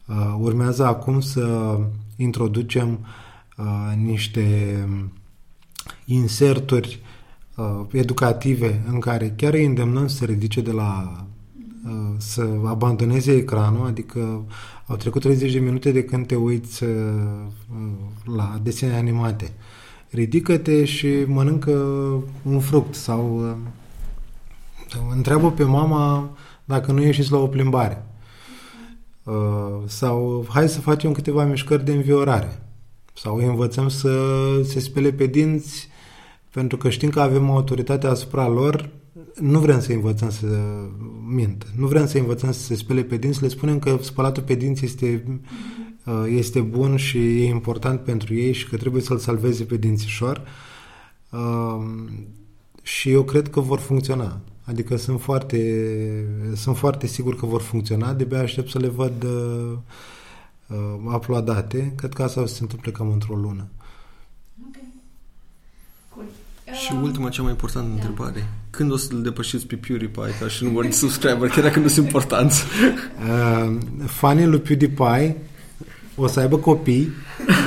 uh, 0.06 0.36
urmează 0.38 0.86
acum 0.86 1.20
să 1.20 1.78
introducem 2.16 3.06
uh, 3.56 3.92
niște 3.96 4.76
inserturi 6.04 7.00
educative 7.92 8.84
în 8.88 8.98
care 8.98 9.32
chiar 9.36 9.52
îi 9.52 9.64
îndemnăm 9.64 10.06
să 10.06 10.16
se 10.16 10.24
ridice 10.24 10.60
de 10.60 10.70
la 10.70 11.24
să 12.16 12.48
abandoneze 12.66 13.32
ecranul, 13.32 13.86
adică 13.86 14.44
au 14.86 14.96
trecut 14.96 15.20
30 15.20 15.52
de 15.52 15.58
minute 15.58 15.90
de 15.92 16.04
când 16.04 16.26
te 16.26 16.34
uiți 16.34 16.84
la 18.36 18.58
desene 18.62 18.96
animate. 18.96 19.52
Ridică-te 20.10 20.84
și 20.84 21.24
mănâncă 21.26 21.70
un 22.42 22.60
fruct 22.60 22.94
sau 22.94 23.56
întreabă 25.14 25.50
pe 25.50 25.64
mama 25.64 26.30
dacă 26.64 26.92
nu 26.92 27.02
ieșiți 27.02 27.32
la 27.32 27.38
o 27.38 27.46
plimbare. 27.46 28.06
Uh, 29.22 29.82
sau 29.86 30.46
hai 30.48 30.68
să 30.68 30.80
facem 30.80 31.12
câteva 31.12 31.44
mișcări 31.44 31.84
de 31.84 31.92
înviorare. 31.92 32.62
Sau 33.14 33.36
îi 33.36 33.44
învățăm 33.44 33.88
să 33.88 34.18
se 34.64 34.80
spele 34.80 35.12
pe 35.12 35.26
dinți 35.26 35.88
pentru 36.54 36.76
că 36.76 36.90
știm 36.90 37.10
că 37.10 37.20
avem 37.20 37.50
autoritate 37.50 38.06
asupra 38.06 38.48
lor, 38.48 38.90
nu 39.40 39.58
vrem 39.58 39.80
să 39.80 39.92
învățăm 39.92 40.30
să 40.30 40.46
mint. 41.26 41.66
Nu 41.76 41.86
vrem 41.86 42.06
să 42.06 42.18
învățăm 42.18 42.52
să 42.52 42.60
se 42.60 42.74
spele 42.74 43.02
pe 43.02 43.16
dinți, 43.16 43.42
le 43.42 43.48
spunem 43.48 43.78
că 43.78 43.98
spălatul 44.00 44.42
pe 44.42 44.54
dinți 44.54 44.84
este, 44.84 45.40
uh, 46.04 46.24
este 46.28 46.60
bun 46.60 46.96
și 46.96 47.18
e 47.18 47.46
important 47.46 48.00
pentru 48.00 48.34
ei 48.34 48.52
și 48.52 48.68
că 48.68 48.76
trebuie 48.76 49.02
să-l 49.02 49.18
salveze 49.18 49.64
pe 49.64 49.76
dințișor. 49.76 50.42
Uh, 51.30 51.84
și 52.82 53.10
eu 53.10 53.22
cred 53.22 53.50
că 53.50 53.60
vor 53.60 53.78
funcționa. 53.78 54.40
Adică 54.64 54.96
sunt 54.96 55.20
foarte, 55.20 55.84
sunt 56.54 56.76
foarte 56.76 57.06
sigur 57.06 57.36
că 57.36 57.46
vor 57.46 57.60
funcționa, 57.60 58.12
de 58.12 58.36
aștept 58.36 58.68
să 58.70 58.78
le 58.78 58.88
văd 58.88 59.22
uh, 59.22 59.72
uh, 60.68 61.12
aplaudate. 61.12 61.92
Cred 61.96 62.12
că 62.12 62.22
asta 62.22 62.40
o 62.40 62.46
să 62.46 62.54
se 62.54 62.62
întâmple 62.62 62.90
cam 62.90 63.10
într-o 63.10 63.34
lună. 63.34 63.68
Okay. 66.74 66.86
Cool. 66.88 66.98
Și 66.98 67.02
uh, 67.02 67.02
ultima, 67.02 67.28
cea 67.28 67.42
mai 67.42 67.50
importantă 67.50 67.88
da. 67.88 67.94
întrebare. 67.94 68.48
Când 68.70 68.92
o 68.92 68.96
să-l 68.96 69.22
depășiți 69.22 69.66
pe 69.66 69.76
PewDiePie 69.76 70.34
ca 70.40 70.48
și 70.48 70.64
număr 70.64 70.84
de 70.84 70.90
subscriber, 70.90 71.48
chiar 71.48 71.62
dacă 71.62 71.78
nu 71.78 71.88
sunt 71.88 72.06
importanți? 72.06 72.62
Uh, 73.28 73.78
fanii 74.06 74.46
lui 74.46 74.60
PewDiePie 74.60 75.36
o 76.16 76.26
să 76.26 76.40
aibă 76.40 76.56
copii, 76.56 77.08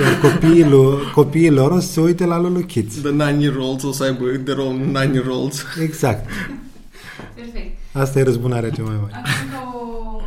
iar 0.02 0.32
copiii, 0.32 0.64
lor, 0.64 1.12
copiii 1.12 1.50
lor 1.50 1.72
o 1.72 1.80
să 1.80 1.88
se 1.88 2.02
uite 2.02 2.26
la 2.26 2.40
Lulu 2.40 2.60
Kids. 2.60 2.96
The 2.96 3.10
nine-year-olds 3.10 3.84
o 3.84 3.92
să 3.92 4.04
aibă 4.04 4.26
their 4.26 4.58
own 4.58 4.78
nine-year-olds. 4.78 5.66
Exact. 5.82 6.30
Perfect. 7.36 7.78
Asta 7.94 8.20
e 8.20 8.24
răzbunarea 8.24 8.70
cea 8.70 8.84
mai 8.84 8.96
mare. 9.02 9.14
Acum 9.14 9.52
o 9.74 10.22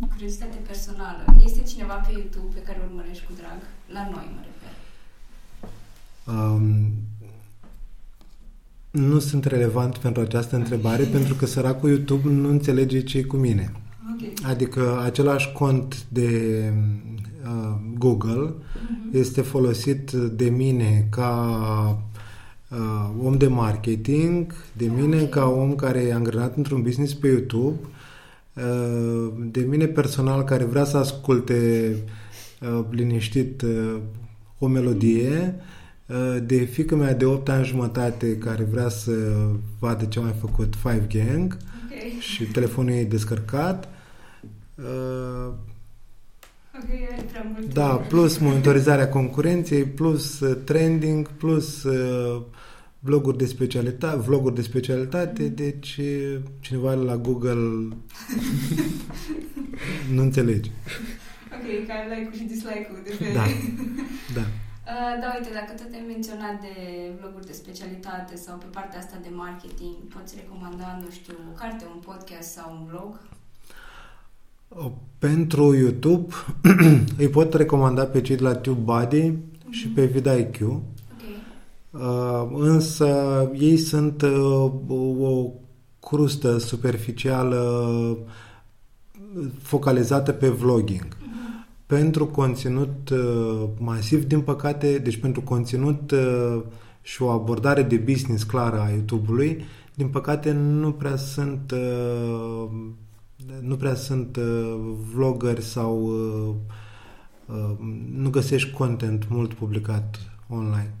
uh, 0.00 0.08
curiozitate 0.10 0.56
personală. 0.66 1.24
Este 1.44 1.62
cineva 1.68 1.94
pe 1.94 2.12
YouTube 2.12 2.54
pe 2.54 2.62
care 2.66 2.78
îl 2.82 2.88
urmărești 2.90 3.24
cu 3.26 3.32
drag? 3.36 3.58
La 3.92 4.08
noi, 4.12 4.26
mă 4.34 4.40
refer. 4.48 4.72
Um, 6.34 6.92
nu 8.94 9.18
sunt 9.18 9.44
relevant 9.44 9.96
pentru 9.96 10.22
această 10.22 10.56
întrebare 10.56 11.02
pentru 11.16 11.34
că 11.34 11.46
săracul 11.46 11.88
YouTube 11.88 12.28
nu 12.28 12.48
înțelege 12.48 13.02
ce 13.02 13.24
cu 13.24 13.36
mine. 13.36 13.72
Okay. 14.14 14.32
Adică 14.50 15.00
același 15.04 15.52
cont 15.52 16.06
de 16.08 16.28
uh, 17.44 17.74
Google 17.98 18.52
uh-huh. 18.52 19.12
este 19.12 19.40
folosit 19.40 20.10
de 20.10 20.48
mine 20.48 21.06
ca 21.10 21.98
uh, 22.70 23.24
om 23.24 23.36
de 23.36 23.46
marketing, 23.46 24.54
de 24.72 24.90
mine 24.96 25.16
okay. 25.16 25.28
ca 25.28 25.46
om 25.46 25.74
care 25.74 26.00
e 26.00 26.14
angrenat 26.14 26.56
într-un 26.56 26.82
business 26.82 27.14
pe 27.14 27.26
YouTube, 27.26 27.78
uh, 28.54 29.32
de 29.50 29.60
mine 29.60 29.86
personal 29.86 30.42
care 30.42 30.64
vrea 30.64 30.84
să 30.84 30.96
asculte 30.96 31.90
uh, 32.60 32.84
liniștit 32.90 33.62
uh, 33.62 33.96
o 34.58 34.66
melodie, 34.66 35.54
uh, 35.58 35.62
de 36.42 36.56
fică 36.56 36.96
mea 36.96 37.14
de 37.14 37.24
8 37.24 37.48
ani 37.48 37.64
jumătate 37.64 38.36
care 38.38 38.64
vrea 38.64 38.88
să 38.88 39.12
vadă 39.78 40.04
ce 40.04 40.18
a 40.18 40.22
mai 40.22 40.34
făcut 40.40 40.74
Five 40.76 41.06
Gang 41.08 41.56
okay. 41.84 42.16
și 42.20 42.44
telefonul 42.44 42.92
ei 42.92 43.04
descărcat. 43.04 43.88
Uh, 44.74 45.52
Okay, 46.82 47.26
da, 47.72 47.86
plus 47.86 48.38
monitorizarea 48.38 49.08
concurenței, 49.08 49.84
plus 49.84 50.40
uh, 50.40 50.56
trending, 50.64 51.28
plus 51.28 51.82
uh, 51.82 52.42
bloguri 52.98 53.38
de 53.38 53.46
specialitate, 53.46 54.16
vloguri 54.16 54.54
de 54.54 54.62
specialitate, 54.62 55.42
mm. 55.42 55.54
deci 55.54 56.00
cineva 56.60 56.94
la 56.94 57.16
Google 57.16 57.94
nu 60.14 60.22
înțelege. 60.22 60.70
Ok, 61.52 61.86
ca 61.86 61.94
like-ul 62.08 62.34
și 62.34 62.42
dislike-ul 62.42 62.98
de 63.04 63.14
pe... 63.18 63.32
Da, 63.34 63.44
da. 64.34 64.46
Uh, 64.86 65.14
da, 65.20 65.28
uite, 65.36 65.50
dacă 65.52 65.72
tot 65.82 65.92
ai 65.92 66.04
menționat 66.06 66.60
de 66.60 66.76
vloguri 67.20 67.46
de 67.46 67.52
specialitate 67.52 68.36
sau 68.36 68.56
pe 68.56 68.64
partea 68.70 68.98
asta 68.98 69.16
de 69.22 69.28
marketing, 69.34 69.94
poți 70.14 70.34
recomanda, 70.40 70.98
nu 71.04 71.10
știu, 71.10 71.34
o 71.50 71.54
carte, 71.60 71.84
un 71.94 72.00
podcast 72.00 72.50
sau 72.50 72.72
un 72.72 72.84
vlog? 72.90 73.20
Pentru 75.18 75.74
YouTube 75.74 76.34
îi 77.22 77.28
pot 77.28 77.54
recomanda 77.54 78.04
pe 78.04 78.20
cei 78.20 78.36
de 78.36 78.42
la 78.42 78.54
TubeBuddy 78.54 79.30
mm-hmm. 79.30 79.70
și 79.70 79.88
pe 79.88 80.04
VidIQ. 80.04 80.60
Uh, 80.60 82.48
însă 82.54 83.08
ei 83.54 83.76
sunt 83.76 84.22
uh, 84.22 84.72
o 85.20 85.50
crustă 86.00 86.58
superficială 86.58 88.18
focalizată 89.62 90.32
pe 90.32 90.48
vlogging. 90.48 91.06
Uh-huh. 91.06 91.23
Pentru 91.86 92.26
conținut 92.26 93.08
uh, 93.08 93.68
masiv, 93.78 94.24
din 94.24 94.40
păcate, 94.40 94.98
deci 94.98 95.16
pentru 95.16 95.42
conținut 95.42 96.10
uh, 96.10 96.62
și 97.02 97.22
o 97.22 97.28
abordare 97.28 97.82
de 97.82 97.96
business 97.96 98.42
clară 98.42 98.80
a 98.80 98.88
YouTube-ului, 98.88 99.64
din 99.94 100.08
păcate 100.08 100.52
nu 100.52 100.92
prea 100.92 101.16
sunt 101.16 101.70
uh, 101.70 102.70
nu 103.60 103.76
prea 103.76 103.94
sunt 103.94 104.36
uh, 104.36 104.80
vloggeri 105.12 105.62
sau 105.62 106.02
uh, 106.02 106.54
uh, 107.46 107.76
nu 108.12 108.30
găsești 108.30 108.70
content 108.70 109.28
mult 109.28 109.54
publicat 109.54 110.18
online. 110.48 110.94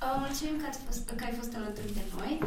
Uh, 0.00 0.14
mulțumim 0.18 0.56
că, 0.60 0.66
ați 0.68 0.78
fost, 0.86 1.08
că 1.16 1.24
ai 1.24 1.34
fost 1.38 1.54
alături 1.56 1.92
de 1.94 2.00
noi 2.18 2.38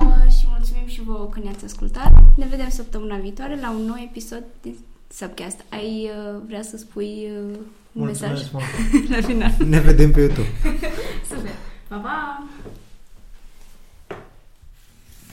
uh, 0.00 0.32
și 0.32 0.46
mulțumim 0.48 0.86
și 0.86 1.02
vouă 1.02 1.26
că 1.26 1.40
ne-ați 1.42 1.64
ascultat. 1.64 2.12
Ne 2.36 2.46
vedem 2.50 2.68
săptămâna 2.68 3.16
viitoare 3.16 3.60
la 3.60 3.70
un 3.70 3.82
nou 3.84 3.96
episod 4.08 4.42
din 4.62 4.76
Subcast. 5.08 5.64
Ai 5.68 6.10
uh, 6.16 6.40
vrea 6.46 6.62
să 6.62 6.76
spui 6.76 7.28
uh, 7.30 7.56
un 7.92 8.04
Mulțumesc, 8.04 8.52
mesaj 8.52 9.10
la 9.14 9.20
final? 9.26 9.54
Ne 9.68 9.80
vedem 9.80 10.10
pe 10.10 10.20
YouTube. 10.20 10.48
Super! 11.30 11.52
Pa, 11.88 11.96
pa! 11.96 12.46